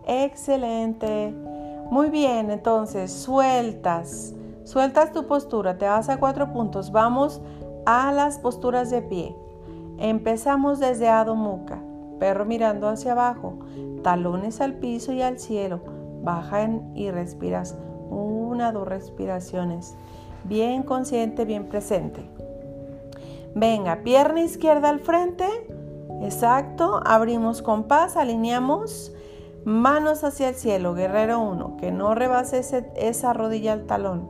Excelente. 0.06 1.34
Muy 1.90 2.10
bien, 2.10 2.52
entonces 2.52 3.12
sueltas, 3.12 4.36
sueltas 4.64 5.12
tu 5.12 5.26
postura, 5.26 5.78
te 5.78 5.86
vas 5.86 6.10
a 6.10 6.20
cuatro 6.20 6.54
puntos. 6.54 6.92
Vamos 6.92 7.42
a 7.86 8.12
las 8.12 8.38
posturas 8.40 8.90
de 8.90 9.02
pie. 9.02 9.36
Empezamos 9.98 10.80
desde 10.80 11.10
Adho 11.10 11.36
Mukha, 11.36 11.82
perro 12.20 12.46
mirando 12.46 12.88
hacia 12.88 13.14
abajo, 13.14 13.58
talones 14.04 14.62
al 14.62 14.76
piso 14.76 15.12
y 15.14 15.22
al 15.22 15.40
cielo. 15.40 15.80
Bajan 16.24 16.92
y 16.94 17.10
respiras 17.10 17.76
una, 18.10 18.72
dos 18.72 18.88
respiraciones. 18.88 19.96
Bien 20.44 20.84
consciente, 20.84 21.46
bien 21.46 21.68
presente. 21.68 22.30
Venga, 23.56 24.04
pierna 24.04 24.42
izquierda 24.42 24.90
al 24.90 25.00
frente. 25.00 25.46
Exacto. 26.22 27.02
Abrimos 27.06 27.62
compás, 27.62 28.18
alineamos. 28.18 29.14
Manos 29.66 30.24
hacia 30.24 30.50
el 30.50 30.56
cielo, 30.56 30.94
guerrero 30.94 31.42
1. 31.42 31.78
Que 31.78 31.92
no 31.92 32.16
rebase 32.16 32.62
esa 32.96 33.34
rodilla 33.34 33.74
al 33.74 33.86
talón. 33.86 34.30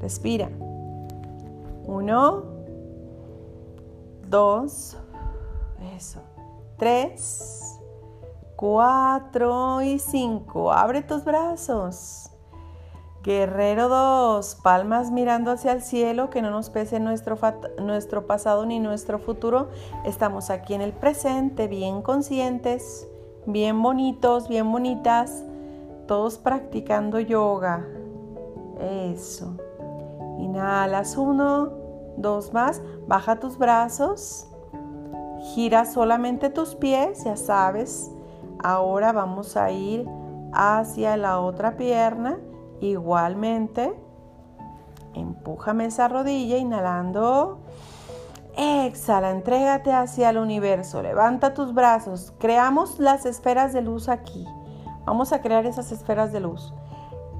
Respira. 0.00 0.50
Uno, 1.84 2.44
dos, 4.28 4.96
eso. 5.94 6.20
Tres, 6.78 7.78
cuatro 8.56 9.82
y 9.82 9.98
cinco. 9.98 10.72
Abre 10.72 11.02
tus 11.02 11.24
brazos. 11.24 12.21
Guerrero 13.22 13.88
2, 13.88 14.56
palmas 14.64 15.12
mirando 15.12 15.52
hacia 15.52 15.70
el 15.70 15.82
cielo, 15.82 16.28
que 16.28 16.42
no 16.42 16.50
nos 16.50 16.70
pese 16.70 16.98
nuestro, 16.98 17.38
nuestro 17.78 18.26
pasado 18.26 18.66
ni 18.66 18.80
nuestro 18.80 19.20
futuro. 19.20 19.68
Estamos 20.04 20.50
aquí 20.50 20.74
en 20.74 20.80
el 20.80 20.92
presente, 20.92 21.68
bien 21.68 22.02
conscientes, 22.02 23.06
bien 23.46 23.80
bonitos, 23.80 24.48
bien 24.48 24.72
bonitas, 24.72 25.44
todos 26.08 26.38
practicando 26.38 27.20
yoga. 27.20 27.86
Eso. 28.80 29.56
Inhalas 30.40 31.16
uno, 31.16 31.70
dos 32.16 32.52
más, 32.52 32.82
baja 33.06 33.38
tus 33.38 33.56
brazos, 33.56 34.48
gira 35.54 35.84
solamente 35.84 36.50
tus 36.50 36.74
pies, 36.74 37.22
ya 37.22 37.36
sabes. 37.36 38.10
Ahora 38.64 39.12
vamos 39.12 39.56
a 39.56 39.70
ir 39.70 40.08
hacia 40.52 41.16
la 41.16 41.38
otra 41.38 41.76
pierna 41.76 42.40
Igualmente, 42.82 43.94
empújame 45.14 45.86
esa 45.86 46.08
rodilla, 46.08 46.56
inhalando. 46.58 47.60
Exhala, 48.56 49.30
entrégate 49.30 49.92
hacia 49.92 50.30
el 50.30 50.38
universo. 50.38 51.00
Levanta 51.00 51.54
tus 51.54 51.74
brazos. 51.74 52.34
Creamos 52.40 52.98
las 52.98 53.24
esferas 53.24 53.72
de 53.72 53.82
luz 53.82 54.08
aquí. 54.08 54.44
Vamos 55.04 55.32
a 55.32 55.40
crear 55.40 55.64
esas 55.64 55.92
esferas 55.92 56.32
de 56.32 56.40
luz. 56.40 56.74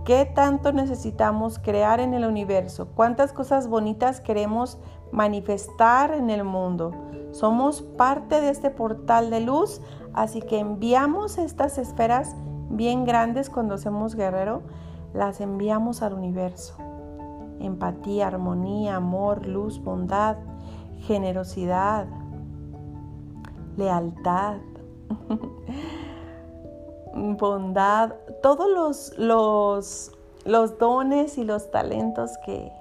¿Qué 0.05 0.31
tanto 0.33 0.73
necesitamos 0.73 1.59
crear 1.59 1.99
en 1.99 2.15
el 2.15 2.25
universo? 2.25 2.91
¿Cuántas 2.95 3.33
cosas 3.33 3.67
bonitas 3.67 4.21
queremos 4.21 4.79
manifestar 5.11 6.13
en 6.13 6.31
el 6.31 6.45
mundo? 6.45 6.93
Somos 7.33 7.83
parte 7.83 8.41
de 8.41 8.51
este 8.51 8.71
portal 8.71 9.31
de 9.31 9.41
luz, 9.41 9.81
así 10.15 10.41
que 10.41 10.61
enviamos 10.61 11.37
estas 11.37 11.79
esferas 11.79 12.37
bien 12.71 13.05
grandes 13.05 13.51
cuando 13.51 13.75
hacemos 13.75 14.15
guerrero 14.15 14.63
las 15.15 15.41
enviamos 15.41 16.03
al 16.03 16.15
universo. 16.15 16.75
Empatía, 17.61 18.27
armonía, 18.27 18.97
amor, 18.97 19.47
luz, 19.47 19.83
bondad, 19.83 20.37
generosidad, 21.01 22.07
lealtad, 23.77 24.59
bondad, 27.15 28.15
todos 28.43 28.69
los, 28.69 29.19
los, 29.19 30.13
los, 30.45 30.79
dones 30.79 31.39
y 31.39 31.45
los 31.45 31.71
talentos 31.71 32.33
que, 32.45 32.73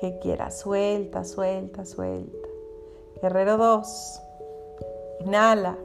que 0.00 0.18
quieras. 0.18 0.58
Suelta, 0.58 1.24
suelta, 1.24 1.84
suelta. 1.84 2.48
Guerrero 3.22 3.56
2. 3.56 4.22
Inhala. 5.20 5.76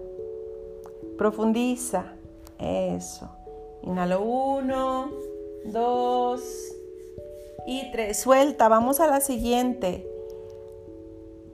Profundiza. 1.18 2.14
Eso. 2.60 3.30
Inhalo 3.84 4.22
1. 4.22 5.33
Dos 5.66 6.74
y 7.66 7.92
tres. 7.92 8.18
Suelta, 8.20 8.68
vamos 8.68 9.00
a 9.00 9.08
la 9.08 9.22
siguiente. 9.22 10.08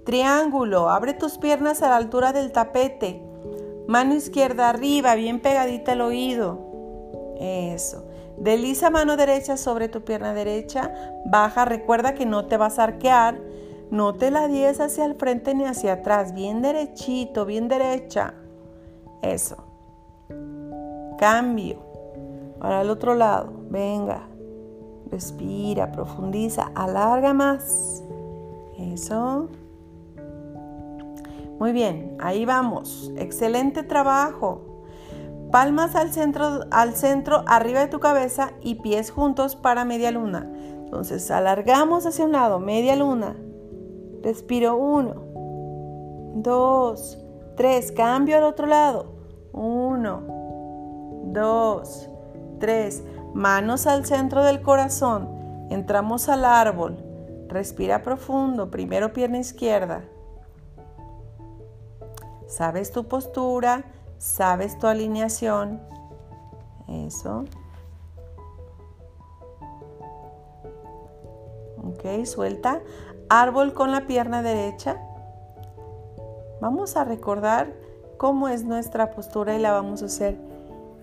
Triángulo, 0.06 0.90
abre 0.90 1.14
tus 1.14 1.38
piernas 1.38 1.84
a 1.84 1.90
la 1.90 1.98
altura 1.98 2.34
del 2.34 2.52
tapete. 2.52 3.22
Mano 3.88 4.16
izquierda 4.16 4.70
arriba, 4.70 5.16
bien 5.16 5.40
pegadita 5.40 5.92
al 5.94 6.02
oído. 6.02 6.60
Eso. 7.40 8.06
Desliza 8.38 8.90
mano 8.90 9.18
derecha 9.18 9.58
sobre 9.58 9.90
tu 9.90 10.02
pierna 10.02 10.34
derecha. 10.34 10.94
Baja, 11.26 11.66
recuerda 11.66 12.14
que 12.14 12.26
no 12.26 12.46
te 12.46 12.58
vas 12.58 12.80
a 12.80 12.86
arquear. 12.86 13.40
No 13.92 14.14
te 14.14 14.32
la 14.32 14.48
dies 14.48 14.80
hacia 14.80 15.06
el 15.06 15.16
frente 15.16 15.54
ni 15.56 15.66
hacia 15.66 15.94
atrás. 15.94 16.34
Bien 16.34 16.62
derechito, 16.62 17.46
bien 17.46 17.68
derecha. 17.68 18.34
Eso. 19.22 19.58
Cambio. 21.18 21.80
Ahora 22.60 22.82
al 22.82 22.90
otro 22.90 23.16
lado. 23.16 23.59
Venga. 23.70 24.28
Respira, 25.12 25.92
profundiza, 25.92 26.72
alarga 26.76 27.34
más. 27.34 28.04
Eso. 28.78 29.48
Muy 31.60 31.72
bien, 31.74 32.16
ahí 32.20 32.46
vamos. 32.46 33.12
Excelente 33.18 33.84
trabajo. 33.84 34.62
Palmas 35.52 35.96
al 35.96 36.12
centro, 36.12 36.62
al 36.70 36.94
centro, 36.94 37.44
arriba 37.48 37.80
de 37.80 37.88
tu 37.88 38.00
cabeza 38.00 38.52
y 38.62 38.76
pies 38.76 39.10
juntos 39.12 39.56
para 39.56 39.84
media 39.84 40.12
luna. 40.12 40.50
Entonces 40.84 41.30
alargamos 41.32 42.06
hacia 42.06 42.26
un 42.26 42.32
lado, 42.32 42.60
media 42.60 42.96
luna. 42.96 43.36
Respiro 44.22 44.78
uno, 44.78 45.16
dos, 46.36 47.18
tres. 47.56 47.92
Cambio 47.92 48.38
al 48.38 48.44
otro 48.44 48.68
lado. 48.68 49.08
Uno, 49.52 50.22
dos, 51.26 52.10
tres. 52.60 53.04
Manos 53.34 53.88
al 53.88 54.06
centro 54.06 54.44
del 54.44 54.62
corazón. 54.62 55.30
Entramos 55.70 56.30
al 56.30 56.46
árbol. 56.46 56.98
Respira 57.48 58.02
profundo. 58.02 58.70
Primero 58.72 59.14
pierna 59.14 59.40
izquierda. 59.40 60.04
Sabes 62.48 62.92
tu 62.92 63.08
postura 63.08 63.86
sabes 64.20 64.78
tu 64.78 64.86
alineación. 64.86 65.82
Eso. 66.88 67.46
Ok, 71.84 72.26
suelta. 72.26 72.82
Árbol 73.30 73.74
con 73.74 73.92
la 73.92 74.06
pierna 74.06 74.44
derecha. 74.44 74.98
Vamos 76.62 76.98
a 76.98 77.06
recordar 77.06 77.74
cómo 78.18 78.50
es 78.50 78.64
nuestra 78.66 79.12
postura 79.12 79.56
y 79.56 79.60
la 79.60 79.72
vamos 79.72 80.04
a 80.04 80.08
hacer 80.08 80.38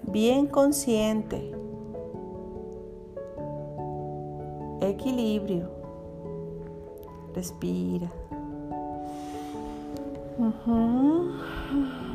bien 0.03 0.47
consciente. 0.47 1.56
Equilibrio. 4.81 5.69
Respira. 7.35 8.11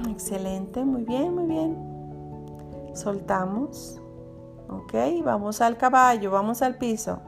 Excelente, 0.10 0.84
muy 0.86 1.04
bien, 1.04 1.34
muy 1.34 1.46
bien. 1.46 2.92
Soltamos. 2.94 4.00
Ok, 4.70 4.94
vamos 5.24 5.62
al 5.62 5.78
caballo, 5.78 6.32
vamos 6.32 6.62
al 6.62 6.78
piso. 6.78 7.20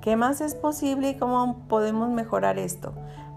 ¿Qué 0.00 0.16
más 0.16 0.40
es 0.40 0.54
posible 0.54 1.10
y 1.10 1.18
cómo 1.18 1.68
podemos 1.68 2.08
mejorar 2.08 2.58
esto? 2.58 2.92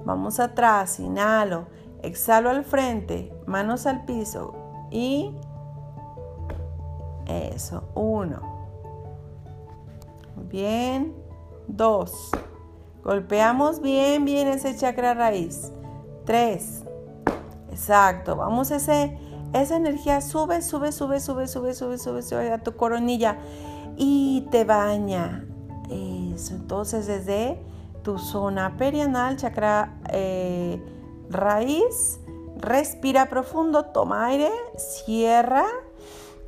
Vamos 0.05 0.39
atrás, 0.39 0.99
inhalo, 0.99 1.65
exhalo 2.01 2.49
al 2.49 2.63
frente, 2.63 3.33
manos 3.45 3.85
al 3.85 4.05
piso 4.05 4.53
y 4.89 5.35
eso, 7.25 7.83
uno. 7.95 8.52
Bien, 10.35 11.13
dos. 11.67 12.31
Golpeamos 13.03 13.81
bien, 13.81 14.25
bien 14.25 14.47
ese 14.47 14.75
chakra 14.75 15.13
raíz. 15.13 15.71
Tres. 16.25 16.83
Exacto, 17.69 18.35
vamos, 18.35 18.71
ese, 18.71 19.17
esa 19.53 19.75
energía 19.75 20.21
sube, 20.21 20.61
sube, 20.61 20.91
sube, 20.91 21.19
sube, 21.19 21.47
sube, 21.47 21.73
sube, 21.73 21.97
sube, 21.97 22.21
sube 22.21 22.51
a 22.51 22.59
tu 22.59 22.75
coronilla 22.75 23.37
y 23.97 24.47
te 24.51 24.63
baña. 24.63 25.45
Eso, 25.89 26.55
entonces 26.55 27.07
desde 27.07 27.59
tu 28.03 28.19
zona 28.19 28.77
perianal, 28.77 29.37
chakra 29.37 29.99
eh, 30.11 30.81
raíz, 31.29 32.19
respira 32.57 33.27
profundo, 33.27 33.85
toma 33.85 34.27
aire, 34.27 34.51
cierra, 34.77 35.65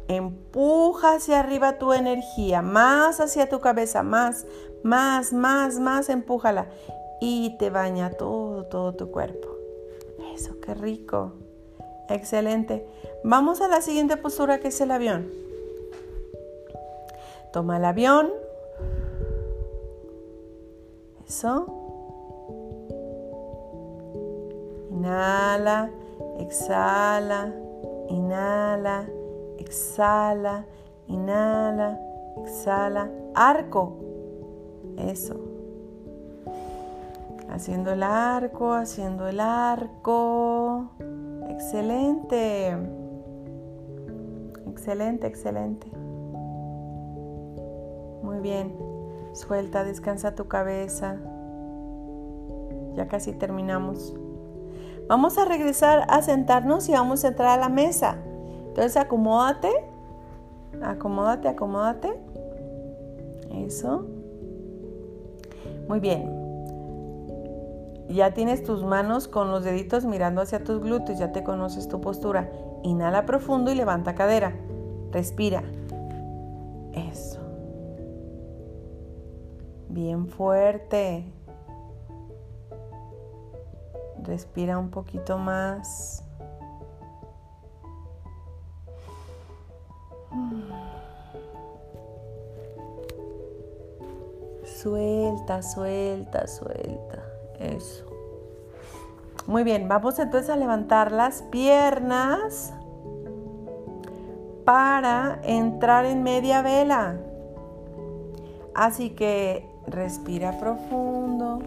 empuja 0.07 1.15
hacia 1.15 1.39
arriba 1.39 1.77
tu 1.77 1.93
energía, 1.93 2.61
más 2.61 3.19
hacia 3.19 3.49
tu 3.49 3.59
cabeza, 3.59 4.03
más, 4.03 4.45
más, 4.83 5.33
más, 5.33 5.79
más, 5.79 6.09
empújala 6.09 6.67
y 7.21 7.57
te 7.57 7.69
baña 7.69 8.11
todo, 8.11 8.65
todo 8.65 8.93
tu 8.93 9.11
cuerpo. 9.11 9.49
Eso, 10.33 10.59
qué 10.59 10.73
rico. 10.73 11.33
Excelente. 12.09 12.85
Vamos 13.23 13.61
a 13.61 13.67
la 13.67 13.81
siguiente 13.81 14.17
postura 14.17 14.59
que 14.59 14.67
es 14.67 14.79
el 14.81 14.91
avión. 14.91 15.31
Toma 17.51 17.77
el 17.77 17.85
avión. 17.85 18.31
Eso. 21.27 21.65
Inhala, 24.91 25.89
exhala, 26.39 27.53
inhala, 28.09 29.07
exhala, 29.75 30.65
inhala, 31.07 31.99
exhala. 32.45 33.09
Arco. 33.33 33.99
Eso 34.97 35.55
haciendo 37.49 37.93
el 37.93 38.03
arco, 38.03 38.73
haciendo 38.73 39.27
el 39.27 39.39
arco. 39.39 40.89
Excelente. 41.49 42.75
Excelente, 44.67 45.27
excelente. 45.27 45.87
Muy 48.23 48.39
bien. 48.41 48.75
Suelta, 49.33 49.83
descansa 49.83 50.35
tu 50.35 50.47
cabeza. 50.47 51.17
Ya 52.93 53.07
casi 53.07 53.33
terminamos. 53.33 54.15
Vamos 55.07 55.37
a 55.37 55.45
regresar 55.45 56.05
a 56.09 56.21
sentarnos 56.21 56.89
y 56.89 56.93
vamos 56.93 57.23
a 57.23 57.29
entrar 57.29 57.57
a 57.57 57.61
la 57.61 57.69
mesa. 57.69 58.17
Entonces 58.75 58.97
acomódate. 58.97 59.71
Acomódate, 60.83 61.47
acomódate. 61.47 62.13
Eso. 63.53 64.05
Muy 65.87 66.01
bien. 66.01 66.29
Ya 68.09 68.33
tienes 68.33 68.63
tus 68.63 68.83
manos 68.83 69.29
con 69.29 69.49
los 69.49 69.63
deditos 69.63 70.03
mirando 70.03 70.41
hacia 70.41 70.61
tus 70.61 70.81
glúteos, 70.81 71.19
ya 71.19 71.31
te 71.31 71.41
conoces 71.41 71.87
tu 71.87 72.01
postura. 72.01 72.51
Inhala 72.83 73.25
profundo 73.25 73.71
y 73.71 73.75
levanta 73.75 74.13
cadera. 74.13 74.53
Respira. 75.09 75.63
Eso. 76.91 77.39
Bien 79.87 80.27
fuerte. 80.27 81.31
Respira 84.21 84.77
un 84.77 84.89
poquito 84.89 85.37
más. 85.37 86.24
Suelta, 94.63 95.61
suelta, 95.61 96.47
suelta. 96.47 97.23
Eso. 97.59 98.05
Muy 99.47 99.63
bien, 99.63 99.87
vamos 99.87 100.17
entonces 100.19 100.49
a 100.49 100.55
levantar 100.55 101.11
las 101.11 101.43
piernas 101.43 102.73
para 104.65 105.39
entrar 105.43 106.05
en 106.05 106.23
media 106.23 106.61
vela. 106.63 107.17
Así 108.73 109.11
que 109.11 109.69
respira 109.87 110.59
profundo. 110.59 111.59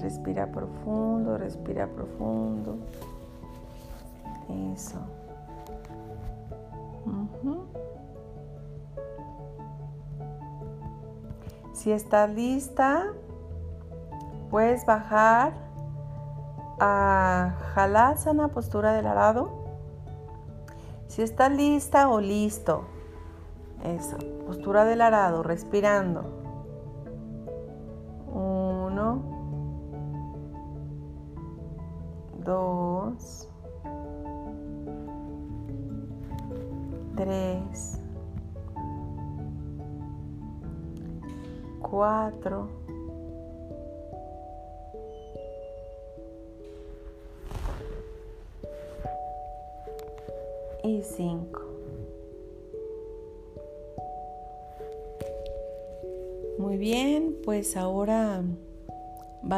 Respira 0.00 0.46
profundo, 0.46 1.38
respira 1.38 1.86
profundo. 1.86 2.76
Eso. 4.74 4.98
Si 11.72 11.92
estás 11.92 12.30
lista, 12.30 13.06
puedes 14.50 14.84
bajar 14.84 15.54
a 16.78 17.54
Halasana, 17.74 18.48
postura 18.48 18.92
del 18.92 19.06
arado. 19.06 19.50
Si 21.08 21.22
estás 21.22 21.50
lista 21.50 22.08
o 22.08 22.20
listo, 22.20 22.84
eso, 23.82 24.18
postura 24.46 24.84
del 24.84 25.00
arado, 25.00 25.42
respirando. 25.42 26.39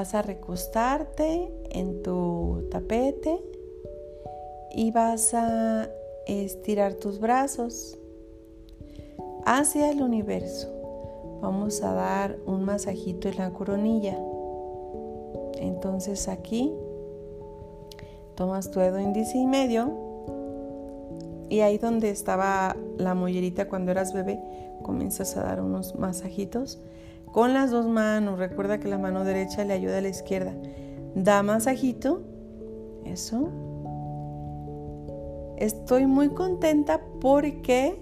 Vas 0.02 0.14
a 0.14 0.22
recostarte 0.22 1.48
en 1.70 2.02
tu 2.02 2.66
tapete 2.72 3.40
y 4.74 4.90
vas 4.90 5.32
a 5.32 5.88
estirar 6.26 6.94
tus 6.94 7.20
brazos 7.20 7.96
hacia 9.46 9.92
el 9.92 10.02
universo. 10.02 10.66
Vamos 11.40 11.84
a 11.84 11.94
dar 11.94 12.36
un 12.46 12.64
masajito 12.64 13.28
en 13.28 13.36
la 13.36 13.50
coronilla. 13.50 14.18
Entonces 15.60 16.26
aquí 16.26 16.72
tomas 18.34 18.72
tu 18.72 18.80
dedo 18.80 18.98
índice 18.98 19.38
y 19.38 19.46
medio 19.46 19.88
y 21.48 21.60
ahí 21.60 21.78
donde 21.78 22.10
estaba 22.10 22.74
la 22.98 23.14
mollerita 23.14 23.68
cuando 23.68 23.92
eras 23.92 24.12
bebé, 24.12 24.40
comienzas 24.82 25.36
a 25.36 25.44
dar 25.44 25.60
unos 25.60 25.94
masajitos 25.94 26.80
con 27.32 27.54
las 27.54 27.70
dos 27.70 27.86
manos. 27.86 28.38
Recuerda 28.38 28.78
que 28.78 28.88
la 28.88 28.98
mano 28.98 29.24
derecha 29.24 29.64
le 29.64 29.72
ayuda 29.72 29.98
a 29.98 30.00
la 30.00 30.08
izquierda. 30.08 30.54
Da 31.14 31.42
masajito. 31.42 32.22
Eso. 33.04 33.48
Estoy 35.56 36.06
muy 36.06 36.28
contenta 36.28 37.00
porque 37.20 38.00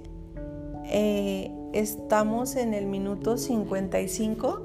eh, 0.87 1.53
estamos 1.73 2.57
en 2.57 2.75
el 2.75 2.87
minuto 2.87 3.37
55 3.37 4.63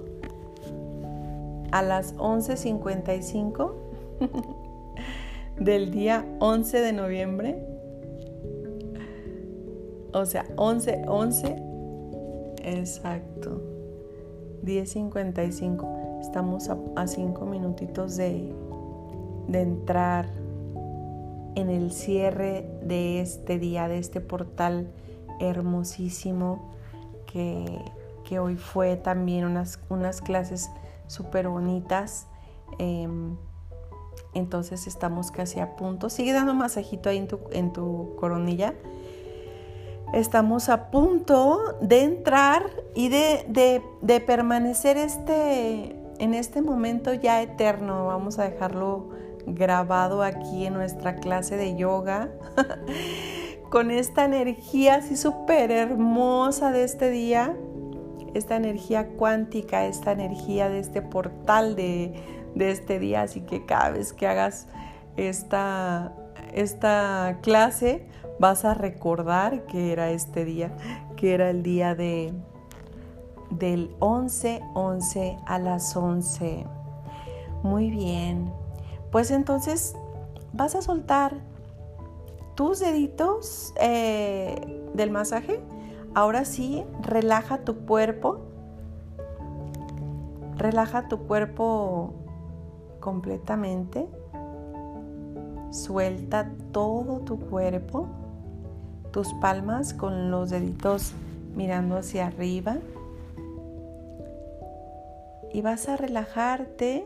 a 1.72 1.82
las 1.82 2.16
11.55 2.16 3.74
del 5.60 5.92
día 5.92 6.26
11 6.40 6.82
de 6.82 6.94
noviembre. 6.94 7.66
O 10.14 10.26
sea, 10.26 10.46
11, 10.56 11.04
11. 11.08 11.56
Exacto. 12.64 13.75
10.55. 14.66 16.22
Estamos 16.22 16.70
a 16.70 17.08
5 17.08 17.46
minutitos 17.46 18.18
de, 18.18 18.54
de 19.48 19.62
entrar 19.62 20.28
en 21.56 21.70
el 21.70 21.92
cierre 21.92 22.70
de 22.84 23.22
este 23.22 23.60
día, 23.60 23.88
de 23.88 23.98
este 23.98 24.22
portal 24.22 24.92
hermosísimo 25.40 26.72
que, 27.26 28.40
hoy 28.40 28.56
fue 28.56 28.96
también 28.96 29.46
unas, 29.46 29.80
unas 29.90 30.22
clases 30.22 30.70
súper 31.08 31.48
bonitas. 31.48 32.28
Em, 32.80 33.38
entonces 34.34 34.88
estamos 34.88 35.32
casi 35.32 35.60
a 35.60 35.76
punto. 35.76 36.10
Sigue 36.10 36.34
dando 36.34 36.54
masajito 36.54 37.10
ahí 37.10 37.18
en 37.18 37.28
tu, 37.28 37.40
en 37.52 37.72
tu 37.72 38.16
coronilla. 38.18 38.74
Estamos 40.14 40.70
a 40.70 40.92
punto 40.92 41.78
de 41.82 42.04
entrar 42.04 42.70
y 42.94 43.10
de, 43.10 43.82
de 44.02 44.20
permanecer 44.22 44.98
este, 44.98 45.96
en 46.20 46.34
este 46.34 46.62
momento 46.62 47.14
ya 47.14 47.42
eterno. 47.42 48.08
Vamos 48.08 48.40
a 48.40 48.44
dejarlo 48.44 49.10
grabado 49.46 50.24
aquí 50.24 50.66
en 50.66 50.74
nuestra 50.74 51.16
clase 51.16 51.56
de 51.58 51.76
yoga, 51.76 52.30
con 53.70 53.92
esta 53.92 54.26
energía 54.26 54.96
así 54.96 55.16
súper 55.16 55.72
hermosa 55.72 56.72
de 56.72 56.84
este 56.84 57.10
día, 57.10 57.56
esta 58.34 58.56
energía 58.56 59.10
cuántica, 59.10 59.86
esta 59.86 60.12
energía 60.12 60.70
de 60.70 60.80
este 60.80 61.02
portal 61.02 61.76
de, 61.76 62.14
este 62.56 63.00
día. 63.00 63.24
Así 63.24 63.42
que 63.42 63.66
cada 63.66 63.92
vez 63.92 64.14
que 64.14 64.28
hagas 64.28 64.68
esta, 65.18 66.14
esta 66.56 67.40
clase, 67.42 68.08
vas 68.40 68.64
a 68.64 68.74
recordar 68.74 69.66
que 69.66 69.92
era 69.92 70.10
este 70.12 70.46
día, 70.46 70.72
que 71.18 71.34
era 71.34 71.50
el 71.50 71.64
día 71.64 71.96
de 71.96 72.34
del 73.50 73.96
11 74.00 74.62
11 74.74 75.38
a 75.46 75.60
las 75.60 75.96
11. 75.96 76.66
Muy 77.62 77.90
bien. 77.90 78.52
Pues 79.12 79.32
entonces 79.32 79.96
vas 80.54 80.76
a 80.76 80.82
soltar 80.82 81.36
tus 82.56 82.80
deditos 82.80 83.74
eh, 83.80 84.56
del 84.94 85.12
masaje. 85.12 85.60
Ahora 86.14 86.46
sí, 86.46 86.86
relaja 87.02 87.60
tu 87.60 87.86
cuerpo. 87.86 88.40
Relaja 90.56 91.10
tu 91.10 91.20
cuerpo 91.28 92.14
completamente. 93.02 94.08
Suelta 95.76 96.50
todo 96.72 97.20
tu 97.20 97.38
cuerpo. 97.38 98.08
Tus 99.12 99.34
palmas 99.36 99.94
con 99.94 100.32
los 100.32 100.50
deditos 100.50 101.12
mirando 101.54 101.98
hacia 101.98 102.28
arriba. 102.28 102.78
Y 105.52 105.62
vas 105.62 105.90
a 105.90 105.98
relajarte 105.98 107.06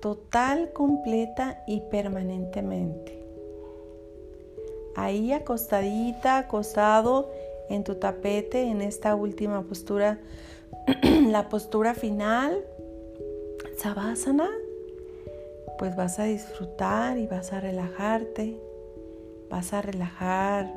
total, 0.00 0.72
completa 0.72 1.64
y 1.66 1.80
permanentemente. 1.90 3.20
Ahí 4.94 5.32
acostadita, 5.32 6.38
acostado 6.38 7.30
en 7.68 7.82
tu 7.82 7.96
tapete, 7.96 8.62
en 8.62 8.82
esta 8.82 9.16
última 9.16 9.62
postura, 9.62 10.20
la 11.02 11.48
postura 11.48 11.94
final, 11.94 12.64
Savasana, 13.78 14.48
pues 15.80 15.96
vas 15.96 16.18
a 16.18 16.24
disfrutar 16.24 17.16
y 17.16 17.26
vas 17.26 17.54
a 17.54 17.60
relajarte, 17.60 18.60
vas 19.48 19.72
a 19.72 19.80
relajar 19.80 20.70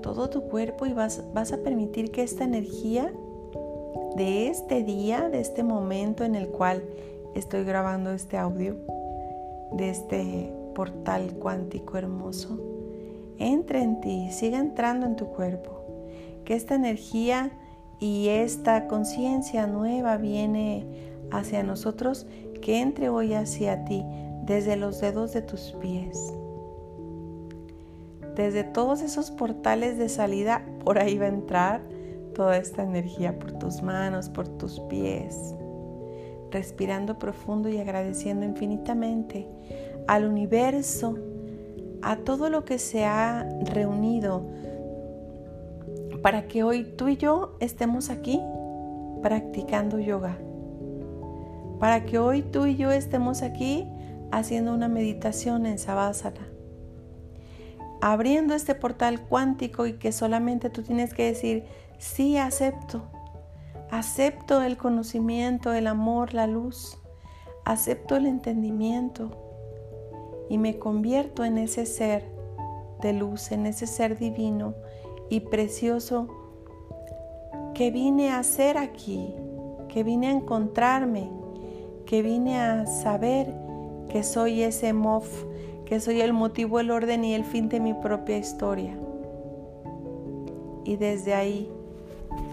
todo 0.00 0.30
tu 0.30 0.42
cuerpo 0.42 0.86
y 0.86 0.92
vas, 0.92 1.24
vas 1.34 1.52
a 1.52 1.64
permitir 1.64 2.12
que 2.12 2.22
esta 2.22 2.44
energía 2.44 3.12
de 4.14 4.46
este 4.46 4.84
día, 4.84 5.28
de 5.28 5.40
este 5.40 5.64
momento 5.64 6.22
en 6.22 6.36
el 6.36 6.46
cual 6.46 6.84
estoy 7.34 7.64
grabando 7.64 8.12
este 8.12 8.38
audio 8.38 8.76
de 9.72 9.90
este 9.90 10.52
portal 10.76 11.34
cuántico 11.40 11.98
hermoso. 11.98 12.60
Entre 13.38 13.82
en 13.82 14.00
ti, 14.00 14.28
siga 14.30 14.60
entrando 14.60 15.04
en 15.04 15.16
tu 15.16 15.26
cuerpo. 15.30 15.80
Que 16.44 16.54
esta 16.54 16.76
energía 16.76 17.50
y 17.98 18.28
esta 18.28 18.86
conciencia 18.86 19.66
nueva 19.66 20.16
viene 20.16 20.86
hacia 21.32 21.64
nosotros, 21.64 22.26
que 22.62 22.80
entre 22.80 23.10
hoy 23.10 23.34
hacia 23.34 23.84
ti 23.84 24.02
desde 24.44 24.76
los 24.76 25.00
dedos 25.00 25.34
de 25.34 25.42
tus 25.42 25.72
pies. 25.80 26.32
Desde 28.34 28.64
todos 28.64 29.02
esos 29.02 29.30
portales 29.30 29.98
de 29.98 30.08
salida, 30.08 30.64
por 30.82 30.98
ahí 30.98 31.18
va 31.18 31.26
a 31.26 31.28
entrar 31.28 31.82
toda 32.34 32.56
esta 32.56 32.82
energía 32.82 33.38
por 33.38 33.52
tus 33.52 33.82
manos, 33.82 34.30
por 34.30 34.48
tus 34.48 34.80
pies 34.88 35.54
respirando 36.52 37.18
profundo 37.18 37.68
y 37.68 37.78
agradeciendo 37.78 38.44
infinitamente 38.44 39.48
al 40.06 40.26
universo, 40.26 41.18
a 42.02 42.16
todo 42.16 42.50
lo 42.50 42.64
que 42.64 42.78
se 42.78 43.04
ha 43.04 43.48
reunido 43.64 44.44
para 46.22 46.46
que 46.46 46.62
hoy 46.62 46.84
tú 46.84 47.08
y 47.08 47.16
yo 47.16 47.56
estemos 47.58 48.10
aquí 48.10 48.40
practicando 49.22 49.98
yoga. 49.98 50.38
Para 51.82 52.04
que 52.04 52.20
hoy 52.20 52.42
tú 52.42 52.66
y 52.66 52.76
yo 52.76 52.92
estemos 52.92 53.42
aquí 53.42 53.88
haciendo 54.30 54.72
una 54.72 54.86
meditación 54.86 55.66
en 55.66 55.80
Savasana. 55.80 56.46
Abriendo 58.00 58.54
este 58.54 58.76
portal 58.76 59.26
cuántico 59.26 59.86
y 59.86 59.94
que 59.94 60.12
solamente 60.12 60.70
tú 60.70 60.84
tienes 60.84 61.12
que 61.12 61.24
decir, 61.24 61.64
sí 61.98 62.36
acepto, 62.36 63.02
Acepto 63.90 64.62
el 64.62 64.76
conocimiento, 64.76 65.72
el 65.72 65.88
amor, 65.88 66.34
la 66.34 66.46
luz. 66.46 67.00
Acepto 67.64 68.14
el 68.14 68.26
entendimiento 68.26 69.32
y 70.48 70.58
me 70.58 70.78
convierto 70.78 71.44
en 71.44 71.58
ese 71.58 71.84
ser 71.84 72.24
de 73.00 73.12
luz, 73.12 73.50
en 73.50 73.66
ese 73.66 73.88
ser 73.88 74.16
divino 74.16 74.74
y 75.30 75.40
precioso 75.40 76.28
que 77.74 77.90
vine 77.90 78.30
a 78.30 78.44
ser 78.44 78.78
aquí, 78.78 79.34
que 79.88 80.04
vine 80.04 80.28
a 80.28 80.30
encontrarme, 80.30 81.41
que 82.12 82.20
vine 82.20 82.60
a 82.60 82.84
saber 82.84 83.54
que 84.10 84.22
soy 84.22 84.64
ese 84.64 84.92
mof, 84.92 85.46
que 85.86 85.98
soy 85.98 86.20
el 86.20 86.34
motivo, 86.34 86.78
el 86.78 86.90
orden 86.90 87.24
y 87.24 87.32
el 87.32 87.42
fin 87.42 87.70
de 87.70 87.80
mi 87.80 87.94
propia 87.94 88.36
historia. 88.36 88.94
Y 90.84 90.96
desde 90.96 91.32
ahí 91.32 91.72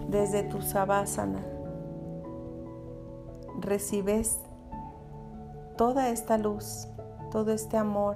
desde 0.07 0.43
tu 0.43 0.61
sabásana. 0.61 1.43
Recibes 3.59 4.39
toda 5.75 6.07
esta 6.07 6.37
luz, 6.37 6.87
todo 7.29 7.51
este 7.51 7.75
amor 7.75 8.15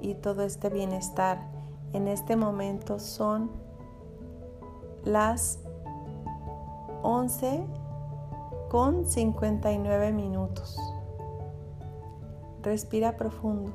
y 0.00 0.14
todo 0.14 0.44
este 0.44 0.68
bienestar 0.68 1.40
En 1.94 2.06
este 2.06 2.36
momento 2.36 3.00
son 3.00 3.50
las 5.04 5.58
11 7.02 7.64
con 8.70 9.06
59 9.06 10.12
minutos. 10.12 10.78
Respira 12.62 13.16
profundo. 13.16 13.72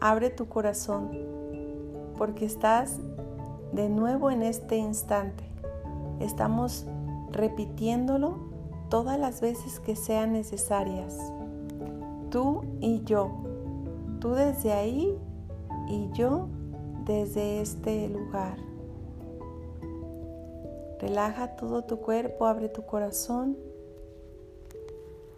Abre 0.00 0.30
tu 0.30 0.48
corazón 0.48 1.10
porque 2.16 2.44
estás 2.44 2.98
de 3.72 3.88
nuevo 3.88 4.30
en 4.30 4.42
este 4.42 4.76
instante. 4.76 5.44
Estamos 6.20 6.86
repitiéndolo 7.30 8.38
todas 8.88 9.18
las 9.18 9.40
veces 9.40 9.80
que 9.80 9.96
sean 9.96 10.32
necesarias. 10.32 11.16
Tú 12.30 12.62
y 12.80 13.02
yo. 13.04 13.30
Tú 14.20 14.30
desde 14.30 14.72
ahí 14.72 15.16
y 15.88 16.10
yo 16.12 16.48
desde 17.04 17.60
este 17.60 18.08
lugar. 18.08 18.56
Relaja 20.98 21.56
todo 21.56 21.84
tu 21.84 21.98
cuerpo, 21.98 22.46
abre 22.46 22.68
tu 22.68 22.82
corazón, 22.86 23.56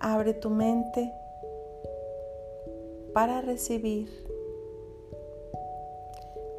abre 0.01 0.35
tu 0.35 0.51
mente 0.51 1.13
para 3.13 3.41
recibir 3.41 4.09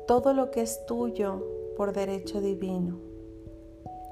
todo 0.07 0.33
lo 0.33 0.51
que 0.51 0.61
es 0.61 0.85
tuyo 0.85 1.41
por 1.77 1.93
derecho 1.93 2.41
divino. 2.41 2.99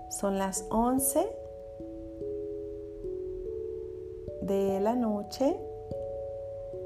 Son 0.10 0.38
las 0.38 0.66
11 0.70 1.28
de 4.44 4.80
la 4.80 4.96
noche, 4.96 5.60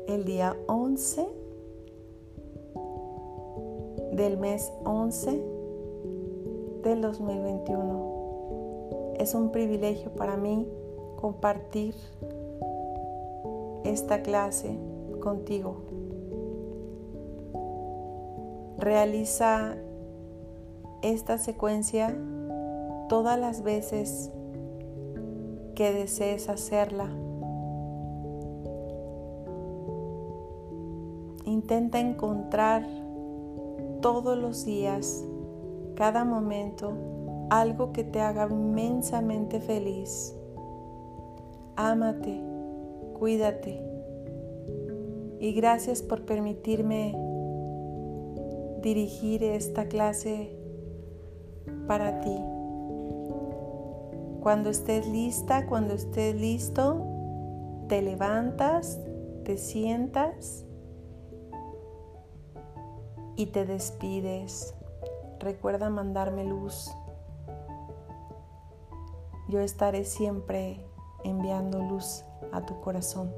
el 0.08 0.26
día 0.26 0.58
11 0.68 1.28
del 4.14 4.38
mes 4.38 4.74
11 4.84 5.40
del 6.84 7.02
2021. 7.02 9.14
Es 9.20 9.36
un 9.36 9.52
privilegio 9.52 10.10
para 10.16 10.38
mí 10.38 10.68
compartir 11.22 11.94
esta 13.84 14.24
clase 14.24 14.76
contigo. 15.22 15.76
Realiza 18.80 19.76
esta 21.04 21.38
secuencia 21.38 22.18
todas 23.08 23.40
las 23.40 23.62
veces 23.62 24.32
que 25.76 25.94
desees 25.94 26.50
hacerla. 26.50 27.10
Intenta 31.46 32.00
encontrar 32.00 32.84
todos 34.02 34.38
los 34.38 34.66
días, 34.66 35.24
cada 35.96 36.26
momento, 36.26 36.94
algo 37.52 37.92
que 37.92 38.04
te 38.04 38.22
haga 38.22 38.48
inmensamente 38.50 39.60
feliz. 39.60 40.36
Ámate, 41.84 42.40
cuídate 43.18 43.84
y 45.40 45.52
gracias 45.54 46.04
por 46.04 46.26
permitirme 46.26 47.18
dirigir 48.84 49.44
esta 49.44 49.88
clase 49.88 50.56
para 51.88 52.22
ti. 52.22 52.38
Cuando 54.44 54.70
estés 54.70 55.08
lista, 55.08 55.66
cuando 55.66 55.96
estés 55.96 56.36
listo, 56.36 57.04
te 57.88 58.04
levantas, 58.04 59.00
te 59.44 59.58
sientas 59.58 60.68
y 63.36 63.48
te 63.48 63.66
despides. 63.66 64.76
Recuerda 65.40 65.90
mandarme 65.90 66.44
luz. 66.44 66.92
Yo 69.50 69.60
estaré 69.62 70.06
siempre 70.06 70.91
enviando 71.24 71.80
luz 71.80 72.24
a 72.52 72.66
tu 72.66 72.80
corazón 72.82 73.32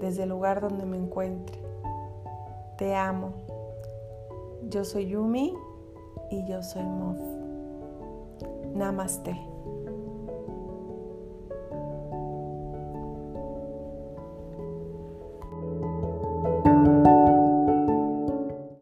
desde 0.00 0.24
el 0.24 0.28
lugar 0.28 0.60
donde 0.60 0.84
me 0.84 0.96
encuentre. 0.96 1.58
Te 2.76 2.94
amo. 2.94 3.32
Yo 4.68 4.84
soy 4.84 5.06
Yumi 5.08 5.54
y 6.30 6.46
yo 6.46 6.62
soy 6.62 6.84
Mof. 6.84 7.18
Namaste. 8.74 9.53